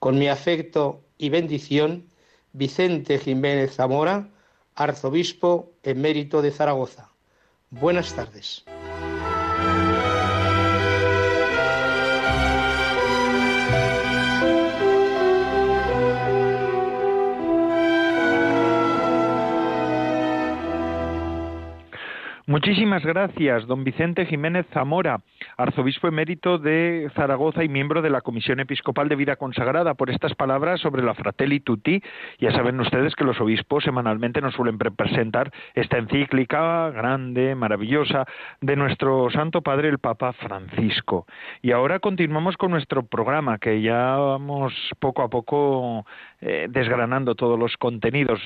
[0.00, 2.10] Con mi afecto y bendición,
[2.52, 4.28] Vicente Jiménez Zamora,
[4.74, 7.08] arzobispo emérito de Zaragoza.
[7.70, 8.66] Buenas tardes.
[22.46, 25.22] Muchísimas gracias, don Vicente Jiménez Zamora,
[25.56, 30.34] arzobispo emérito de Zaragoza y miembro de la Comisión Episcopal de Vida Consagrada, por estas
[30.34, 32.02] palabras sobre la Fratelli Tutti.
[32.40, 38.26] Ya saben ustedes que los obispos semanalmente nos suelen presentar esta encíclica grande, maravillosa,
[38.60, 41.26] de nuestro Santo Padre el Papa Francisco.
[41.62, 46.04] Y ahora continuamos con nuestro programa, que ya vamos poco a poco
[46.42, 48.38] eh, desgranando todos los contenidos.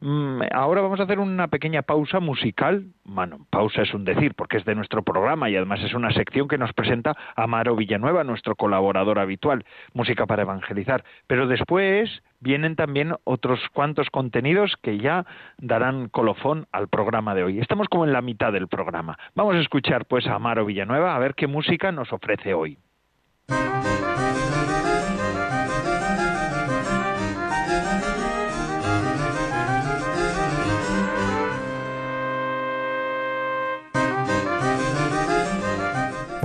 [0.00, 2.84] Mm, ahora vamos a hacer una pequeña pausa musical.
[3.04, 6.48] Bueno, pausa es un decir, porque es de nuestro programa y además es una sección
[6.48, 11.04] que nos presenta Amaro Villanueva, nuestro colaborador habitual, Música para Evangelizar.
[11.26, 15.26] Pero después vienen también otros cuantos contenidos que ya
[15.58, 17.58] darán colofón al programa de hoy.
[17.60, 19.18] Estamos como en la mitad del programa.
[19.34, 22.78] Vamos a escuchar pues a Amaro Villanueva a ver qué música nos ofrece hoy.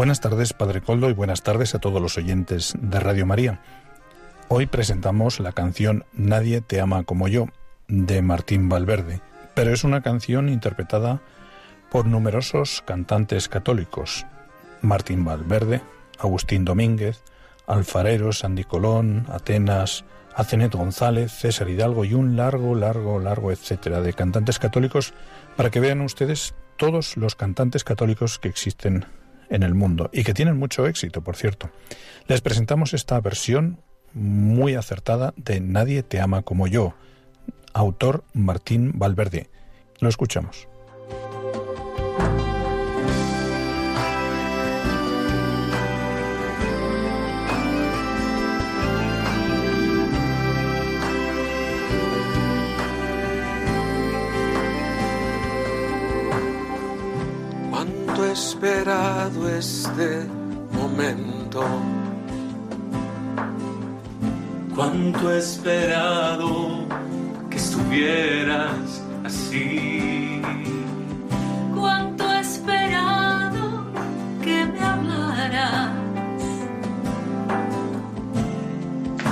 [0.01, 3.61] Buenas tardes, Padre Coldo, y buenas tardes a todos los oyentes de Radio María.
[4.47, 7.49] Hoy presentamos la canción Nadie te ama como yo,
[7.87, 9.21] de Martín Valverde,
[9.53, 11.21] pero es una canción interpretada
[11.91, 14.25] por numerosos cantantes católicos.
[14.81, 15.83] Martín Valverde,
[16.17, 17.21] Agustín Domínguez,
[17.67, 20.03] Alfarero, Sandy Colón, Atenas,
[20.35, 25.13] Acenet González, César Hidalgo y un largo, largo, largo, etcétera, de cantantes católicos
[25.55, 29.05] para que vean ustedes todos los cantantes católicos que existen
[29.51, 31.69] en el mundo y que tienen mucho éxito, por cierto.
[32.27, 33.79] Les presentamos esta versión
[34.13, 36.95] muy acertada de Nadie te ama como yo,
[37.73, 39.49] autor Martín Valverde.
[39.99, 40.70] Lo escuchamos.
[58.21, 60.27] tanto esperado este
[60.73, 61.63] momento.
[64.75, 66.85] Cuánto esperado
[67.49, 70.39] que estuvieras así.
[71.73, 73.85] Cuánto esperado
[74.43, 75.89] que me hablaras.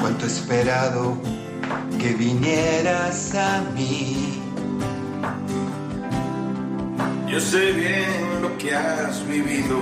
[0.02, 1.16] Cuánto esperado
[2.00, 4.19] que vinieras a mí.
[7.30, 9.78] Yo sé bien lo que has vivido.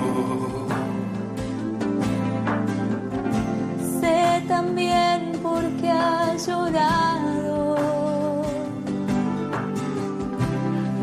[4.02, 7.78] Sé también por qué has llorado.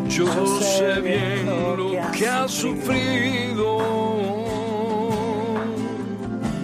[0.07, 0.26] Yo
[0.61, 3.78] sé bien lo que has sufrido.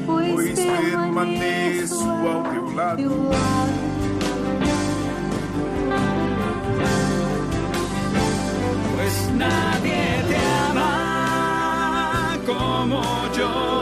[0.07, 3.80] Pois permaneço ao teu lado.
[9.41, 13.03] Nadie te ama como
[13.37, 13.80] yo.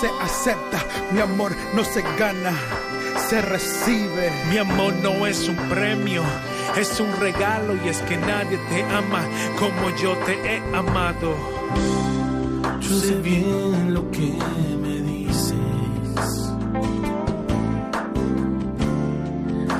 [0.00, 0.78] Se acepta.
[1.12, 2.52] Mi amor no se gana,
[3.28, 4.30] se recibe.
[4.50, 6.22] Mi amor no es un premio,
[6.76, 9.24] es un regalo y es que nadie te ama
[9.58, 11.34] como yo te he amado.
[12.80, 14.38] Yo sé bien lo que
[14.82, 15.54] me dices.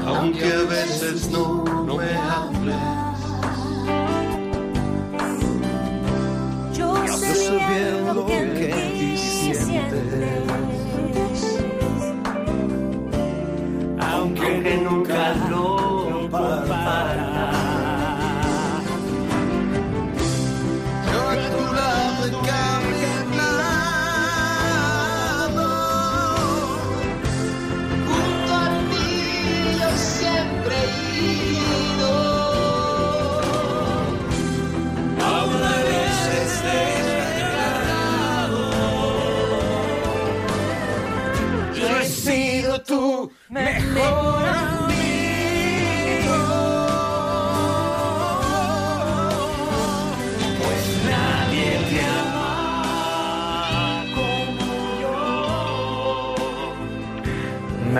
[0.05, 1.65] Aunque a veces no,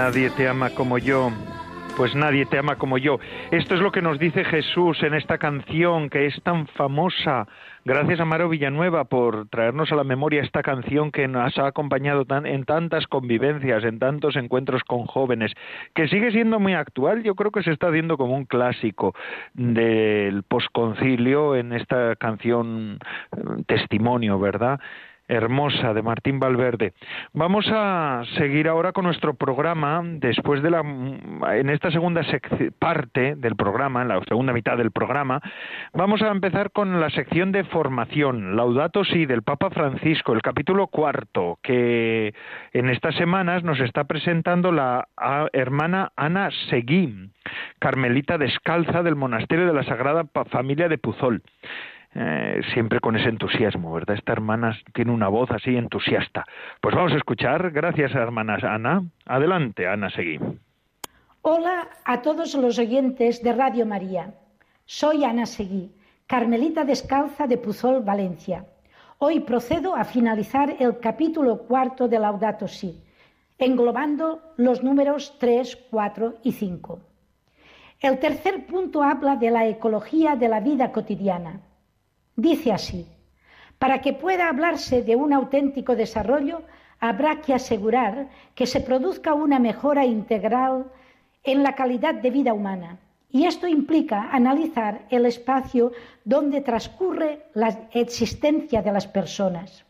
[0.01, 1.33] Nadie te ama como yo.
[1.97, 3.19] Pues nadie te ama como yo.
[3.51, 7.49] Esto es lo que nos dice Jesús en esta canción que es tan famosa.
[7.85, 12.25] Gracias a Maro Villanueva por traernos a la memoria esta canción que nos ha acompañado
[12.45, 15.53] en tantas convivencias, en tantos encuentros con jóvenes,
[15.97, 17.25] que sigue siendo muy actual.
[17.25, 19.17] Yo creo que se está haciendo como un clásico
[19.55, 23.01] del posconcilio en esta canción
[23.37, 24.79] eh, testimonio, ¿verdad?
[25.29, 26.95] Hermosa de Martín Valverde.
[27.33, 32.23] Vamos a seguir ahora con nuestro programa después de la en esta segunda
[32.79, 35.41] parte del programa, en la segunda mitad del programa,
[35.93, 40.87] vamos a empezar con la sección de formación, Laudato Si del Papa Francisco, el capítulo
[40.87, 42.35] cuarto, que
[42.73, 45.09] en estas semanas nos está presentando la
[45.53, 47.31] hermana Ana Seguí,
[47.79, 51.43] carmelita descalza del monasterio de la Sagrada Familia de Puzol.
[52.21, 54.17] Eh, siempre con ese entusiasmo, ¿verdad?
[54.17, 56.45] Esta hermana tiene una voz así entusiasta.
[56.81, 59.05] Pues vamos a escuchar, gracias hermanas Ana.
[59.25, 60.41] Adelante, Ana, seguí.
[61.43, 64.35] Hola a todos los oyentes de Radio María.
[64.85, 65.93] Soy Ana Seguí,
[66.27, 68.67] Carmelita Descalza de Puzol, Valencia.
[69.19, 73.01] Hoy procedo a finalizar el capítulo cuarto de Laudato Si,
[73.59, 76.99] englobando los números 3, 4 y 5.
[78.01, 81.61] El tercer punto habla de la ecología de la vida cotidiana.
[82.39, 83.05] Dice así,
[83.81, 86.63] para que pueda hablarse de un auténtico desarrollo,
[87.01, 90.87] habrá que asegurar que se produzca una mejora integral
[91.43, 93.01] en la calidad de vida humana.
[93.29, 95.91] Y esto implica analizar el espacio
[96.25, 99.85] donde transcurre la existencia de las personas.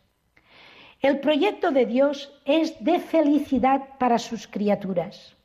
[1.03, 5.37] El proyecto de Dios es de felicidad para sus criaturas.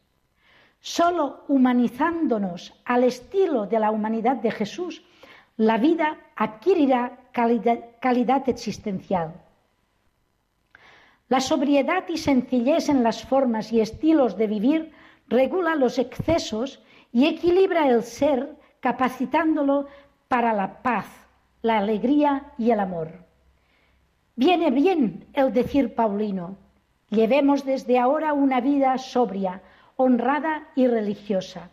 [0.79, 5.03] Solo humanizándonos al estilo de la humanidad de Jesús,
[5.57, 9.33] la vida adquirirá calidad, existencial.
[11.29, 14.91] La sobriedad y sencillez en las formas y estilos de vivir
[15.27, 16.81] regula los excesos
[17.11, 19.87] y equilibra el ser, capacitándolo
[20.27, 21.07] para la paz,
[21.61, 23.09] la alegría y el amor.
[24.35, 26.57] Viene bien el decir Paulino,
[27.09, 29.61] llevemos desde ahora una vida sobria,
[29.95, 31.69] honrada y religiosa.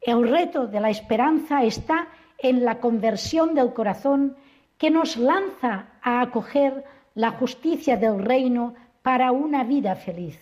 [0.00, 2.08] El reto de la esperanza está
[2.42, 4.36] en la conversión del corazón
[4.76, 6.84] que nos lanza a acoger
[7.14, 10.38] la justicia del reino para una vida feliz.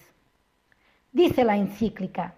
[1.12, 2.34] Dice la encíclica,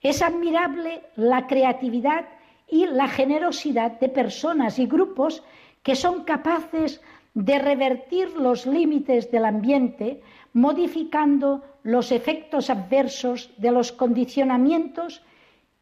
[0.00, 2.26] es admirable la creatividad
[2.68, 5.42] y la generosidad de personas y grupos
[5.82, 7.00] que son capaces
[7.34, 10.22] de revertir los límites del ambiente,
[10.52, 15.22] modificando los efectos adversos de los condicionamientos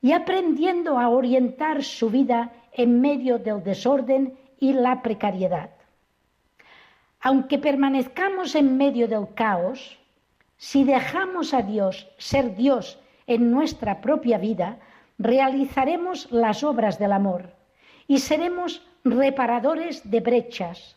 [0.00, 5.70] y aprendiendo a orientar su vida en medio del desorden y la precariedad.
[7.20, 9.98] Aunque permanezcamos en medio del caos,
[10.56, 14.78] si dejamos a Dios ser Dios en nuestra propia vida,
[15.18, 17.52] realizaremos las obras del amor
[18.08, 20.96] y seremos reparadores de brechas.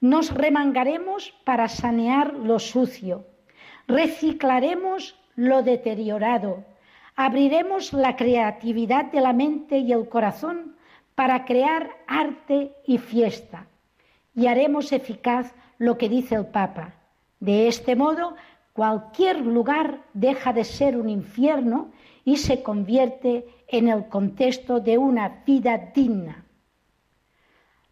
[0.00, 3.26] Nos remangaremos para sanear lo sucio,
[3.88, 6.64] reciclaremos lo deteriorado,
[7.16, 10.76] abriremos la creatividad de la mente y el corazón
[11.18, 13.66] para crear arte y fiesta
[14.36, 16.94] y haremos eficaz lo que dice el Papa.
[17.40, 18.36] De este modo,
[18.72, 21.90] cualquier lugar deja de ser un infierno
[22.24, 26.44] y se convierte en el contexto de una vida digna.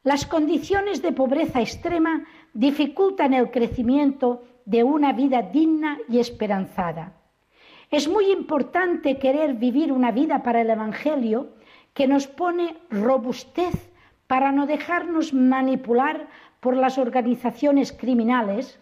[0.05, 2.24] Las condiciones de pobreza extrema
[2.55, 7.14] dificultan el crecimiento de una vida digna y esperanzada.
[7.91, 11.55] Es muy importante querer vivir una vida para el Evangelio
[11.97, 13.72] que nos pone robustez
[14.26, 16.28] para no dejarnos manipular
[16.61, 18.78] por las organizaciones criminales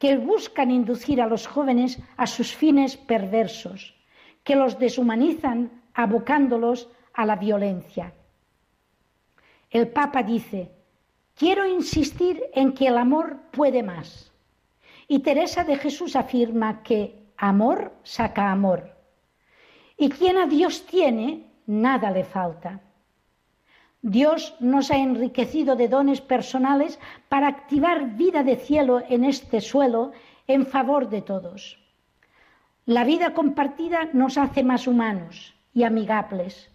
[0.00, 3.94] que buscan inducir a los jóvenes a sus fines perversos,
[4.42, 8.14] que los deshumanizan abocándolos a la violencia.
[9.70, 10.72] El Papa dice,
[11.36, 14.32] quiero insistir en que el amor puede más.
[15.06, 18.96] Y Teresa de Jesús afirma que amor saca amor.
[19.96, 22.80] Y quien a Dios tiene, nada le falta.
[24.02, 26.98] Dios nos ha enriquecido de dones personales
[27.28, 30.10] para activar vida de cielo en este suelo
[30.48, 31.78] en favor de todos.
[32.86, 36.70] La vida compartida nos hace más humanos y amigables.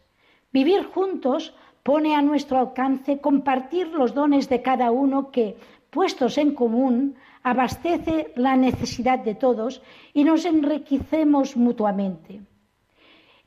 [0.53, 5.57] Vivir juntos pone a nuestro alcance compartir los dones de cada uno que,
[5.89, 9.81] puestos en común, abastece la necesidad de todos
[10.13, 12.41] y nos enriquecemos mutuamente.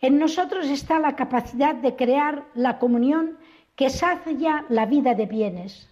[0.00, 3.38] En nosotros está la capacidad de crear la comunión
[3.74, 5.88] que sacia la vida de bienes.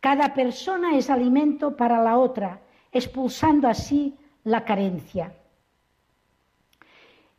[0.00, 2.60] Cada persona es alimento para la otra,
[2.90, 5.32] expulsando así la carencia.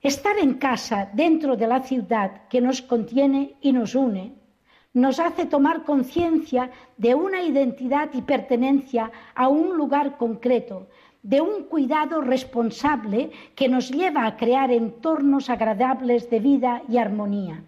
[0.02, 4.44] Estar en casa dentro de la ciudad que nos contiene y nos une
[4.94, 10.88] nos hace tomar conciencia de una identidad y pertenencia a un lugar concreto,
[11.24, 17.64] de un cuidado responsable que nos lleva a crear entornos agradables de vida y armonía.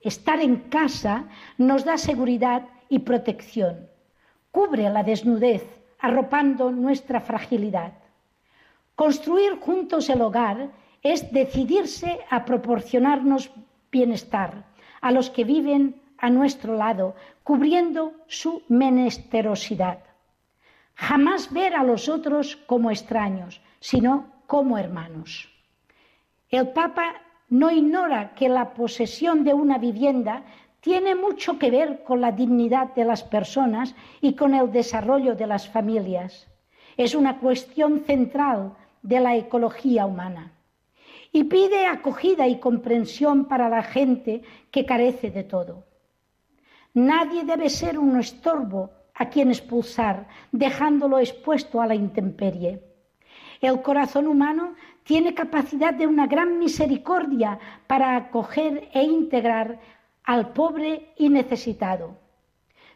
[0.00, 1.24] Estar en casa
[1.56, 3.88] nos da seguridad y protección.
[4.52, 5.64] Cubre la desnudez,
[5.98, 7.92] arropando nuestra fragilidad.
[8.94, 10.70] Construir juntos el hogar
[11.02, 13.50] es decidirse a proporcionarnos
[13.90, 14.64] bienestar
[15.00, 17.14] a los que viven a nuestro lado,
[17.44, 20.07] cubriendo su menesterosidad.
[20.98, 25.48] Jamás ver a los otros como extraños, sino como hermanos.
[26.50, 27.14] El Papa
[27.48, 30.42] no ignora que la posesión de una vivienda
[30.80, 35.46] tiene mucho que ver con la dignidad de las personas y con el desarrollo de
[35.46, 36.48] las familias.
[36.96, 40.52] Es una cuestión central de la ecología humana.
[41.30, 44.42] Y pide acogida y comprensión para la gente
[44.72, 45.84] que carece de todo.
[46.92, 52.82] Nadie debe ser un estorbo a quien expulsar, dejándolo expuesto a la intemperie.
[53.60, 59.80] El corazón humano tiene capacidad de una gran misericordia para acoger e integrar
[60.24, 62.16] al pobre y necesitado.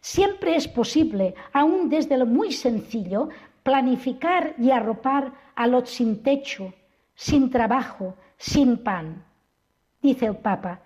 [0.01, 3.29] Siempre es posible, aún desde lo muy sencillo,
[3.63, 6.73] planificar y arropar a los sin techo,
[7.15, 9.25] sin trabajo, sin pan.
[10.01, 10.81] Dice el Papa,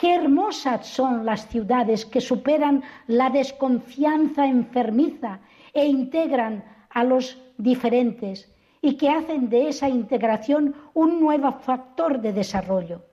[0.00, 5.40] qué hermosas son las ciudades que superan la desconfianza enfermiza
[5.74, 12.32] e integran a los diferentes y que hacen de esa integración un nuevo factor de
[12.32, 13.04] desarrollo.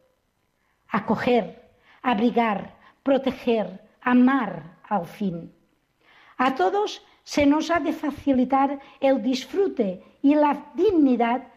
[0.88, 1.69] Acoger,
[2.01, 2.73] abrigar,
[3.03, 5.51] proteger, amar al fin.
[6.38, 11.49] A todos se nos ha de facilitar el disfrute y la dignidad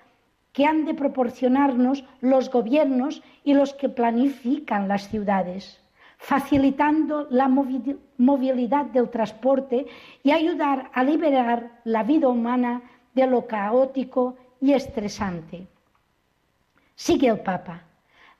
[0.52, 5.80] que han de proporcionarnos los gobiernos y los que planifican las ciudades.
[6.22, 9.86] facilitando la movilidad del transporte
[10.22, 12.82] y ayudar a liberar la vida humana
[13.14, 15.66] de lo caótico y estresante.
[16.94, 17.84] Sigue el Papa.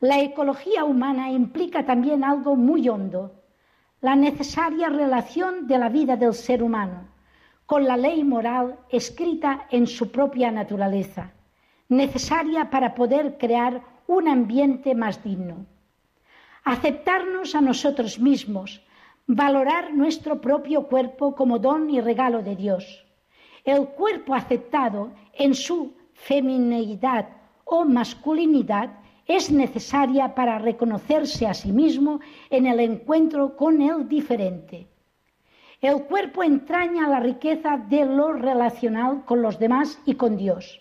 [0.00, 3.32] La ecología humana implica también algo muy hondo,
[4.02, 7.08] la necesaria relación de la vida del ser humano
[7.70, 11.30] con la ley moral escrita en su propia naturaleza,
[11.90, 15.66] necesaria para poder crear un ambiente más digno.
[16.64, 18.80] Aceptarnos a nosotros mismos,
[19.26, 23.04] valorar nuestro propio cuerpo como don y regalo de Dios.
[23.64, 27.28] El cuerpo aceptado en su femineidad
[27.64, 28.90] o masculinidad
[29.26, 32.20] es necesaria para reconocerse a sí mismo
[32.50, 34.88] en el encuentro con el diferente.
[35.80, 40.80] El cuerpo entraña la riqueza de lo relacional con los demás y con Dios.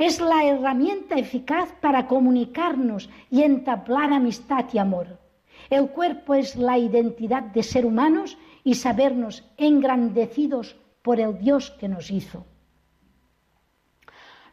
[0.00, 5.18] Es la herramienta eficaz para comunicarnos y entablar amistad y amor.
[5.68, 11.86] El cuerpo es la identidad de ser humanos y sabernos engrandecidos por el Dios que
[11.86, 12.46] nos hizo.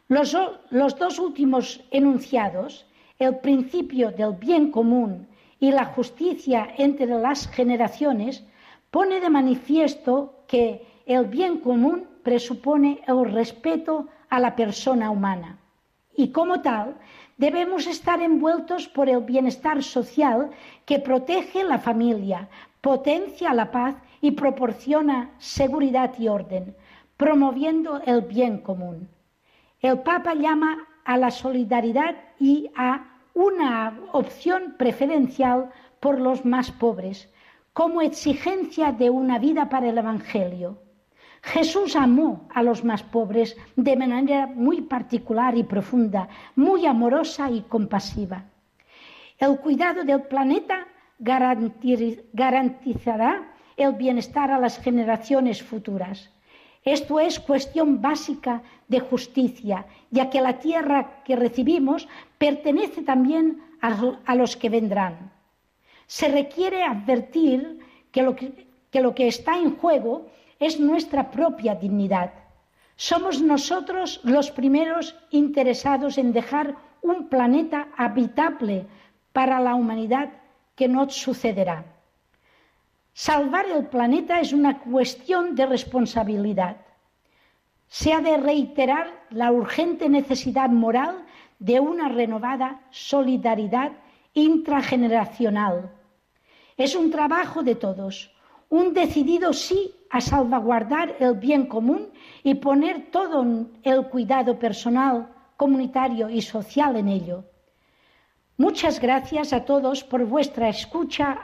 [0.08, 0.36] Los,
[0.68, 2.84] los dos últimos enunciados,
[3.18, 5.28] el principio del bien común
[5.58, 8.44] y la justicia entre las generaciones,
[8.90, 15.58] pone de manifiesto que el bien común presupone el respeto a la persona humana
[16.18, 16.96] y como tal
[17.36, 20.50] debemos estar envueltos por el bienestar social
[20.84, 22.48] que protege la familia,
[22.80, 26.74] potencia la paz y proporciona seguridad y orden,
[27.16, 29.08] promoviendo el bien común.
[29.80, 35.70] El Papa llama a la solidaridad y a una opción preferencial
[36.00, 37.32] por los más pobres,
[37.72, 40.78] como exigencia de una vida para el Evangelio.
[41.52, 47.62] Jesús amó a los más pobres de manera muy particular y profunda, muy amorosa y
[47.62, 48.44] compasiva.
[49.38, 50.86] El cuidado del planeta
[52.32, 56.30] garantizará el bienestar a las generaciones futuras.
[56.84, 64.34] Esto es cuestión básica de justicia, ya que la tierra que recibimos pertenece también a,
[64.34, 65.32] los que vendrán.
[66.06, 67.78] Se requiere advertir
[68.12, 68.34] que lo
[69.14, 70.26] que, está en juego
[70.58, 72.32] es nuestra propia dignidad.
[72.96, 78.86] Somos nosotros los primeros interesados en dejar un planeta habitable
[79.32, 80.30] para la humanidad
[80.74, 81.84] que nos sucederá.
[83.12, 86.76] Salvar el planeta es una cuestión de responsabilidad.
[87.88, 91.24] Se ha de reiterar la urgente necesidad moral
[91.58, 93.92] de una renovada solidaridad
[94.34, 95.90] intrageneracional.
[96.76, 98.30] Es un trabajo de todos,
[98.70, 102.08] un decidido sí a salvaguardar el bien común
[102.42, 103.44] y poner todo
[103.82, 107.44] el cuidado personal, comunitario y social en ello.
[108.56, 111.38] Muchas gracias a todos por vuestra escucha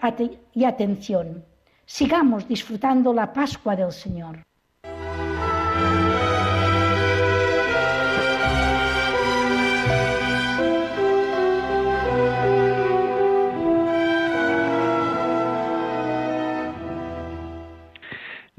[0.53, 1.45] y atención.
[1.87, 4.43] Sigamos disfrutando la Pascua del Señor.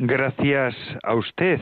[0.08, 1.60] Gracias a usted,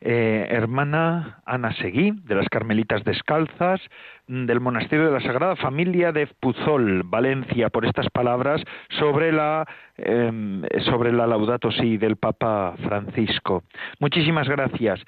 [0.00, 3.80] eh, hermana Ana Seguí, de las Carmelitas Descalzas,
[4.28, 8.62] del Monasterio de la Sagrada Familia de Puzol, Valencia, por estas palabras
[9.00, 9.66] sobre la,
[9.96, 13.64] em, sobre la Laudato del Papa Francisco.
[13.98, 15.00] Muchísimas gracias.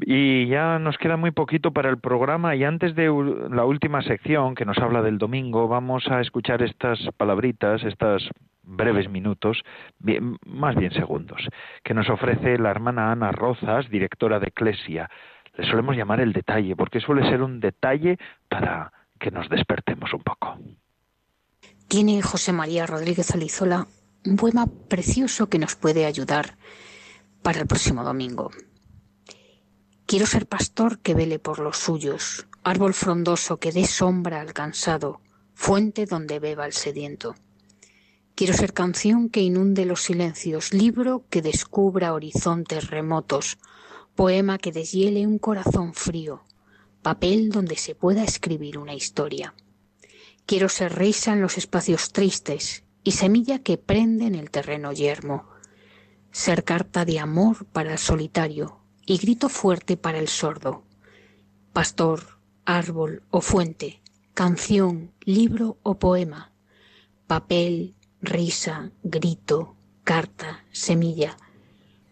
[0.00, 3.08] Y ya nos queda muy poquito para el programa y antes de
[3.50, 8.26] la última sección que nos habla del domingo, vamos a escuchar estas palabritas, estas
[8.62, 9.62] breves minutos,
[10.46, 11.40] más bien segundos,
[11.82, 15.10] que nos ofrece la hermana Ana Rozas, directora de Eclesia.
[15.56, 20.22] Le solemos llamar el detalle, porque suele ser un detalle para que nos despertemos un
[20.22, 20.58] poco.
[21.88, 23.86] Tiene José María Rodríguez Alizola
[24.24, 26.56] un poema precioso que nos puede ayudar
[27.42, 28.50] para el próximo domingo.
[30.06, 35.20] Quiero ser pastor que vele por los suyos, árbol frondoso que dé sombra al cansado,
[35.54, 37.34] fuente donde beba el sediento.
[38.34, 43.58] Quiero ser canción que inunde los silencios, libro que descubra horizontes remotos,
[44.14, 46.42] poema que deshiele un corazón frío,
[47.02, 49.54] papel donde se pueda escribir una historia.
[50.46, 55.48] Quiero ser risa en los espacios tristes y semilla que prende en el terreno yermo,
[56.30, 60.84] ser carta de amor para el solitario y grito fuerte para el sordo,
[61.74, 64.00] pastor, árbol o fuente,
[64.32, 66.52] canción, libro o poema,
[67.26, 71.36] papel, risa, grito, carta, semilla,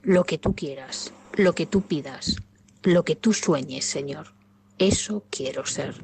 [0.02, 2.36] lo que tú quieras, lo que tú pidas,
[2.82, 4.26] lo que tú sueñes, Señor.
[4.78, 5.94] Eso quiero ser.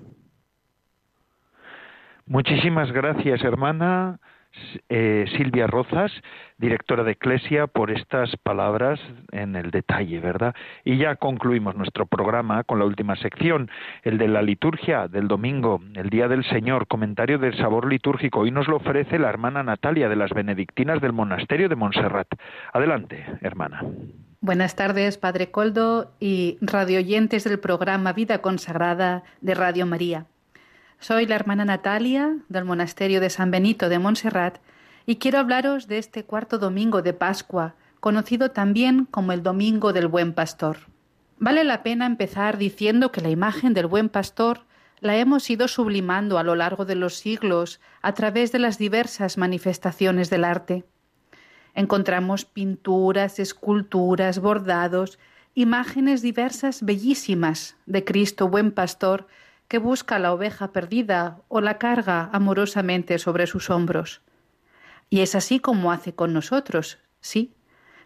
[2.27, 4.21] Muchísimas gracias, hermana.
[4.89, 6.13] Eh, Silvia Rozas,
[6.59, 9.01] directora de Eclesia, por estas palabras
[9.33, 10.55] en el detalle, ¿verdad?
[10.85, 13.71] Y ya concluimos nuestro programa con la última sección,
[14.03, 18.41] el de la liturgia del domingo, el Día del Señor, comentario del sabor litúrgico.
[18.41, 22.29] Hoy nos lo ofrece la hermana Natalia de las Benedictinas del Monasterio de Montserrat.
[22.73, 23.83] Adelante, hermana.
[24.41, 30.27] Buenas tardes, Padre Coldo y radioyentes del programa Vida Consagrada de Radio María.
[30.99, 34.59] Soy la hermana Natalia del Monasterio de San Benito de Montserrat
[35.05, 40.09] y quiero hablaros de este cuarto domingo de Pascua, conocido también como el Domingo del
[40.09, 40.79] Buen Pastor.
[41.39, 44.65] Vale la pena empezar diciendo que la imagen del Buen Pastor
[45.01, 49.37] la hemos ido sublimando a lo largo de los siglos a través de las diversas
[49.37, 50.85] manifestaciones del arte.
[51.75, 55.19] Encontramos pinturas, esculturas, bordados,
[55.55, 59.27] imágenes diversas bellísimas de Cristo Buen Pastor
[59.69, 64.23] que busca la oveja perdida o la carga amorosamente sobre sus hombros.
[65.11, 67.55] Y es así como hace con nosotros, sí.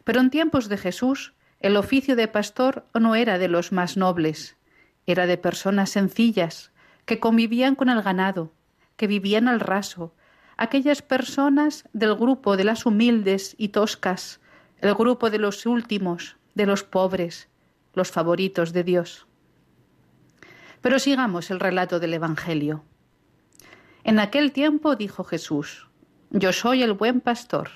[0.04, 4.56] Pero en tiempos de Jesús, el oficio de pastor no era de los más nobles,
[5.06, 6.72] era de personas sencillas,
[7.04, 8.52] que convivían con el ganado,
[8.96, 10.14] que vivían al raso,
[10.56, 14.40] aquellas personas del grupo de las humildes y toscas,
[14.80, 17.48] el grupo de los últimos, de los pobres,
[17.94, 19.26] los favoritos de Dios.
[20.80, 22.84] Pero sigamos el relato del Evangelio.
[24.04, 25.88] En aquel tiempo dijo Jesús,
[26.30, 27.70] Yo soy el buen pastor.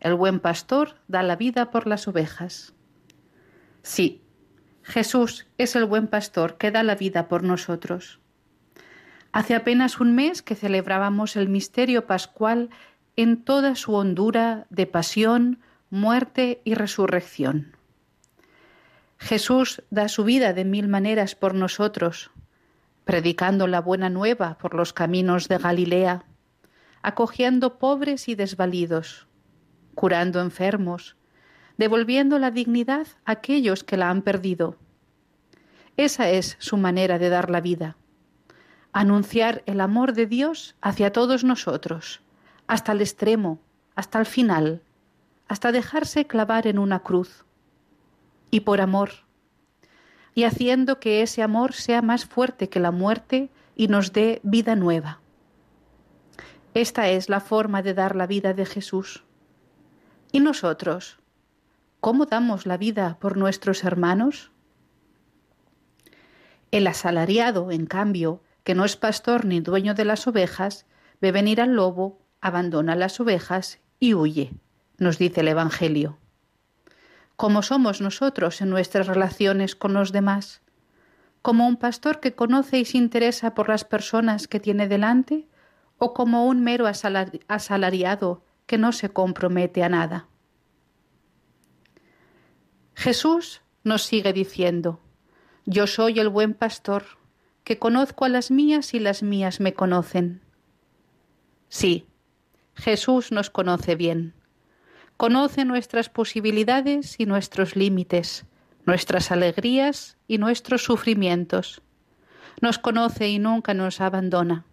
[0.00, 2.74] El buen pastor da la vida por las ovejas.
[3.82, 4.22] Sí,
[4.82, 8.20] Jesús es el buen pastor que da la vida por nosotros.
[9.32, 12.68] Hace apenas un mes que celebrábamos el misterio pascual
[13.16, 17.76] en toda su hondura de pasión, muerte y resurrección.
[19.18, 22.30] Jesús da su vida de mil maneras por nosotros,
[23.04, 26.24] predicando la buena nueva por los caminos de Galilea,
[27.02, 29.26] acogiendo pobres y desvalidos,
[29.94, 31.16] curando enfermos,
[31.76, 34.76] devolviendo la dignidad a aquellos que la han perdido.
[35.96, 37.96] Esa es su manera de dar la vida,
[38.92, 42.22] anunciar el amor de Dios hacia todos nosotros,
[42.66, 43.60] hasta el extremo,
[43.94, 44.82] hasta el final,
[45.48, 47.44] hasta dejarse clavar en una cruz.
[48.50, 49.10] Y por amor,
[50.34, 54.76] y haciendo que ese amor sea más fuerte que la muerte y nos dé vida
[54.76, 55.20] nueva.
[56.74, 59.24] Esta es la forma de dar la vida de Jesús.
[60.30, 61.18] ¿Y nosotros?
[62.00, 64.50] ¿Cómo damos la vida por nuestros hermanos?
[66.70, 70.86] El asalariado, en cambio, que no es pastor ni dueño de las ovejas,
[71.20, 74.54] ve venir al lobo, abandona las ovejas y huye,
[74.96, 76.18] nos dice el Evangelio
[77.36, 80.60] como somos nosotros en nuestras relaciones con los demás,
[81.40, 85.48] como un pastor que conoce y se interesa por las personas que tiene delante,
[85.98, 90.26] o como un mero asalariado que no se compromete a nada.
[92.94, 95.00] Jesús nos sigue diciendo,
[95.64, 97.04] yo soy el buen pastor,
[97.64, 100.42] que conozco a las mías y las mías me conocen.
[101.68, 102.06] Sí,
[102.74, 104.34] Jesús nos conoce bien
[105.16, 108.44] Conoce nuestras posibilidades y nuestros límites,
[108.86, 111.82] nuestras alegrías y nuestros sufrimientos.
[112.60, 114.64] Nos conoce y nunca nos abandona.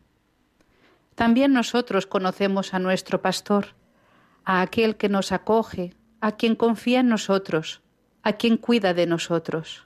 [1.15, 3.75] También nosotros conocemos a nuestro pastor,
[4.45, 7.81] a aquel que nos acoge, a quien confía en nosotros,
[8.23, 9.85] a quien cuida de nosotros.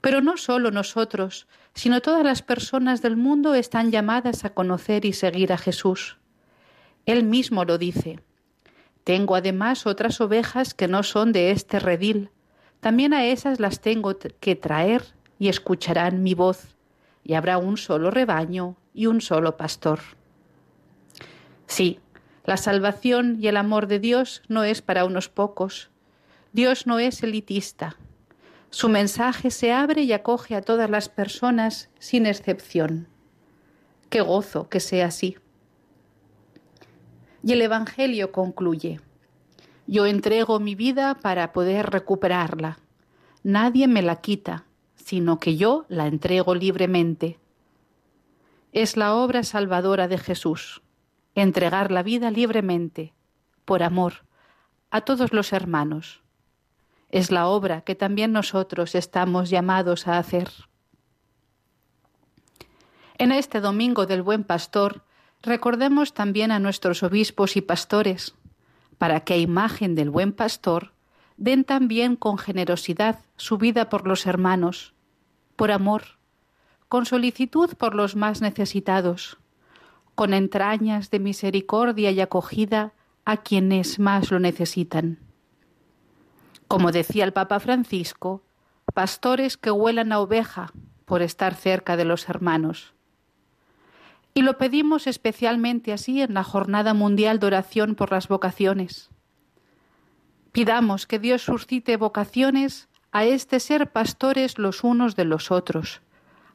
[0.00, 5.12] Pero no solo nosotros, sino todas las personas del mundo están llamadas a conocer y
[5.12, 6.18] seguir a Jesús.
[7.06, 8.20] Él mismo lo dice.
[9.04, 12.30] Tengo además otras ovejas que no son de este redil.
[12.80, 16.76] También a esas las tengo que traer y escucharán mi voz,
[17.24, 20.00] y habrá un solo rebaño y un solo pastor.
[21.66, 22.00] Sí,
[22.44, 25.90] la salvación y el amor de Dios no es para unos pocos.
[26.52, 27.96] Dios no es elitista.
[28.70, 33.08] Su mensaje se abre y acoge a todas las personas sin excepción.
[34.10, 35.36] Qué gozo que sea así.
[37.42, 39.00] Y el Evangelio concluye,
[39.86, 42.78] yo entrego mi vida para poder recuperarla.
[43.42, 44.64] Nadie me la quita,
[44.94, 47.38] sino que yo la entrego libremente.
[48.72, 50.82] Es la obra salvadora de Jesús,
[51.34, 53.12] entregar la vida libremente,
[53.64, 54.24] por amor,
[54.90, 56.22] a todos los hermanos.
[57.10, 60.48] Es la obra que también nosotros estamos llamados a hacer.
[63.18, 65.04] En este domingo del Buen Pastor,
[65.42, 68.34] Recordemos también a nuestros obispos y pastores,
[68.98, 70.92] para que a imagen del buen pastor
[71.36, 74.94] den también con generosidad su vida por los hermanos,
[75.56, 76.02] por amor,
[76.88, 79.38] con solicitud por los más necesitados,
[80.14, 82.92] con entrañas de misericordia y acogida
[83.24, 85.18] a quienes más lo necesitan.
[86.68, 88.44] Como decía el Papa Francisco,
[88.94, 90.72] pastores que huelan a oveja
[91.04, 92.94] por estar cerca de los hermanos.
[94.34, 99.10] Y lo pedimos especialmente así en la Jornada Mundial de Oración por las Vocaciones.
[100.52, 106.00] Pidamos que Dios suscite vocaciones a este ser pastores los unos de los otros,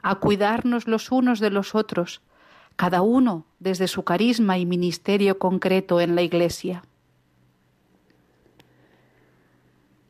[0.01, 2.21] a cuidarnos los unos de los otros,
[2.75, 6.83] cada uno desde su carisma y ministerio concreto en la Iglesia.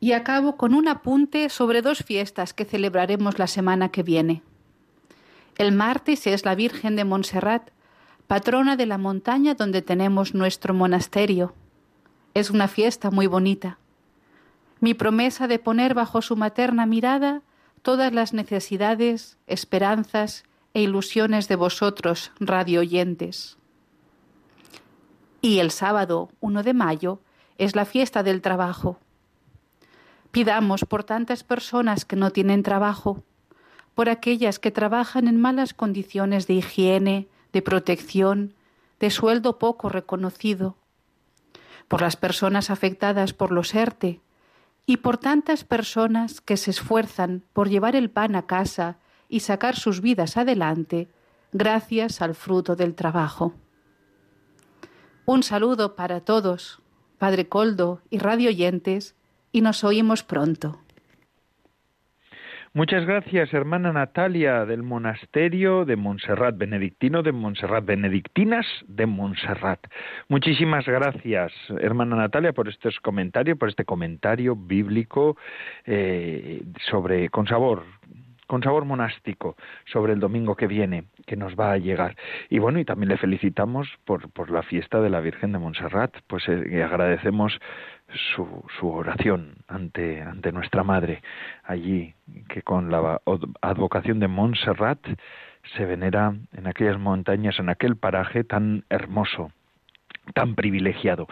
[0.00, 4.42] Y acabo con un apunte sobre dos fiestas que celebraremos la semana que viene.
[5.58, 7.70] El martes es la Virgen de Montserrat,
[8.28, 11.52] patrona de la montaña donde tenemos nuestro monasterio.
[12.32, 13.78] Es una fiesta muy bonita.
[14.78, 17.42] Mi promesa de poner bajo su materna mirada
[17.82, 20.44] todas las necesidades, esperanzas
[20.74, 23.58] e ilusiones de vosotros, radio oyentes.
[25.40, 27.20] Y el sábado 1 de mayo
[27.56, 29.00] es la fiesta del trabajo.
[30.30, 33.24] Pidamos por tantas personas que no tienen trabajo,
[33.98, 38.54] por aquellas que trabajan en malas condiciones de higiene, de protección,
[39.00, 40.76] de sueldo poco reconocido,
[41.88, 44.20] por las personas afectadas por los ERTE
[44.86, 49.74] y por tantas personas que se esfuerzan por llevar el pan a casa y sacar
[49.74, 51.08] sus vidas adelante
[51.50, 53.52] gracias al fruto del trabajo.
[55.26, 56.80] Un saludo para todos,
[57.18, 59.16] Padre Coldo y radio oyentes,
[59.50, 60.78] y nos oímos pronto.
[62.78, 69.80] Muchas gracias, hermana Natalia del monasterio de Montserrat, benedictino de Montserrat, benedictinas de Montserrat.
[70.28, 75.36] Muchísimas gracias, hermana Natalia, por estos comentarios, por este comentario bíblico
[75.86, 77.82] eh, sobre con sabor,
[78.48, 82.16] con sabor monástico sobre el domingo que viene, que nos va a llegar.
[82.48, 86.16] Y bueno, y también le felicitamos por, por la fiesta de la Virgen de Montserrat,
[86.26, 87.60] pues eh, agradecemos
[88.34, 91.22] su, su oración ante, ante nuestra Madre
[91.62, 92.14] allí,
[92.48, 93.20] que con la
[93.60, 95.06] advocación de Montserrat
[95.76, 99.52] se venera en aquellas montañas, en aquel paraje tan hermoso
[100.34, 101.26] tan privilegiado.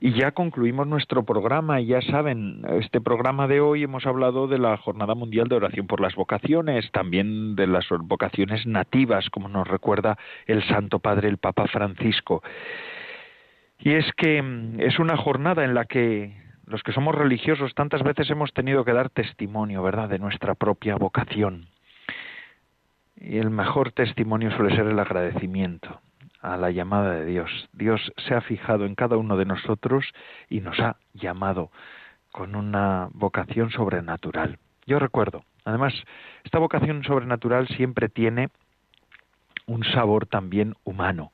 [0.00, 4.58] Y ya concluimos nuestro programa y ya saben, este programa de hoy hemos hablado de
[4.58, 9.66] la Jornada Mundial de Oración por las Vocaciones, también de las vocaciones nativas, como nos
[9.66, 12.42] recuerda el Santo Padre, el Papa Francisco.
[13.78, 18.02] Y es que mm, es una jornada en la que los que somos religiosos tantas
[18.02, 21.66] veces hemos tenido que dar testimonio, ¿verdad?, de nuestra propia vocación.
[23.16, 26.00] Y el mejor testimonio suele ser el agradecimiento
[26.42, 27.68] a la llamada de Dios.
[27.72, 30.04] Dios se ha fijado en cada uno de nosotros
[30.50, 31.70] y nos ha llamado
[32.32, 34.58] con una vocación sobrenatural.
[34.86, 35.94] Yo recuerdo, además,
[36.44, 38.50] esta vocación sobrenatural siempre tiene
[39.66, 41.32] un sabor también humano.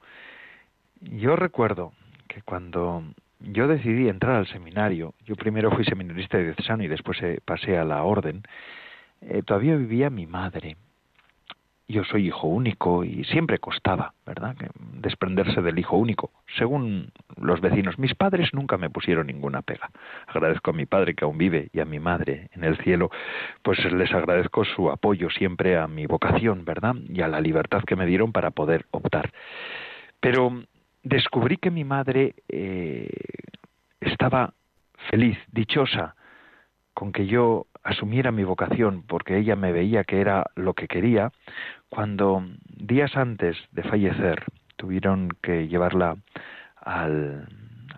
[1.00, 1.92] Yo recuerdo
[2.28, 3.02] que cuando
[3.40, 7.78] yo decidí entrar al seminario, yo primero fui seminarista de diocesano y después eh, pasé
[7.78, 8.42] a la orden,
[9.22, 10.76] eh, todavía vivía mi madre
[11.88, 14.54] yo soy hijo único y siempre costaba, ¿verdad?,
[14.92, 16.30] desprenderse del hijo único.
[16.58, 17.10] Según
[17.40, 19.90] los vecinos, mis padres nunca me pusieron ninguna pega.
[20.26, 23.10] Agradezco a mi padre que aún vive y a mi madre en el cielo,
[23.62, 27.96] pues les agradezco su apoyo siempre a mi vocación, ¿verdad?, y a la libertad que
[27.96, 29.32] me dieron para poder optar.
[30.20, 30.64] Pero
[31.02, 33.08] descubrí que mi madre eh,
[34.00, 34.52] estaba
[35.08, 36.16] feliz, dichosa,
[36.92, 41.32] con que yo asumiera mi vocación porque ella me veía que era lo que quería,
[41.88, 44.44] cuando días antes de fallecer
[44.76, 46.16] tuvieron que llevarla
[46.76, 47.48] al,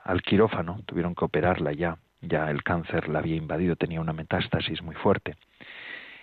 [0.05, 4.81] al quirófano, tuvieron que operarla ya, ya el cáncer la había invadido, tenía una metástasis
[4.81, 5.35] muy fuerte.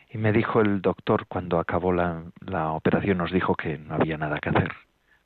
[0.10, 4.18] Y me dijo el doctor cuando acabó la, la operación, nos dijo que no había
[4.18, 4.72] nada que hacer.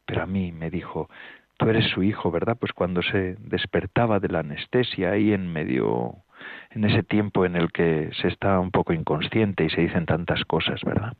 [0.05, 1.09] Pero a mí me dijo,
[1.57, 2.57] tú eres su hijo, ¿verdad?
[2.59, 6.23] Pues cuando se despertaba de la anestesia ahí en medio
[6.71, 10.43] en ese tiempo en el que se está un poco inconsciente y se dicen tantas
[10.45, 11.13] cosas, ¿verdad?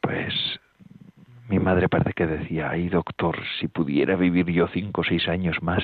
[0.00, 0.34] Pues
[1.48, 5.62] mi madre parece que decía, ay doctor, si pudiera vivir yo cinco o seis años
[5.62, 5.82] más,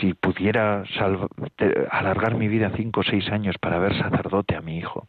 [0.00, 0.84] si pudiera
[1.90, 5.08] alargar mi vida cinco o seis años para ver sacerdote a mi hijo.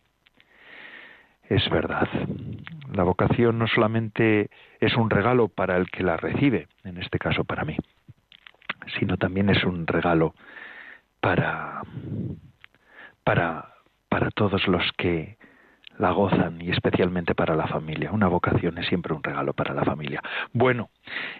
[1.47, 2.07] Es verdad,
[2.91, 4.49] la vocación no solamente
[4.79, 7.77] es un regalo para el que la recibe, en este caso para mí,
[8.97, 10.33] sino también es un regalo
[11.23, 11.81] para,
[13.23, 13.75] para,
[14.09, 15.37] para todos los que
[15.97, 18.11] la gozan y especialmente para la familia.
[18.11, 20.21] Una vocación es siempre un regalo para la familia.
[20.51, 20.89] Bueno,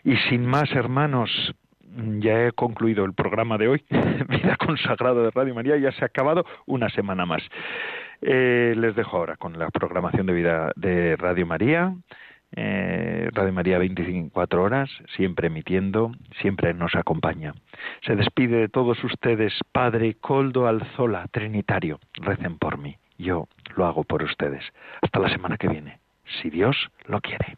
[0.05, 1.29] y sin más hermanos,
[2.19, 3.83] ya he concluido el programa de hoy,
[4.29, 7.43] Vida Consagrada de Radio María, ya se ha acabado una semana más.
[8.21, 11.93] Eh, les dejo ahora con la programación de Vida de Radio María
[12.55, 17.53] eh, Radio María 24 horas, siempre emitiendo, siempre nos acompaña.
[18.05, 21.99] Se despide de todos ustedes, Padre Coldo Alzola, Trinitario.
[22.13, 24.63] Recen por mí, yo lo hago por ustedes.
[25.01, 25.99] Hasta la semana que viene,
[26.41, 26.75] si Dios
[27.07, 27.57] lo quiere.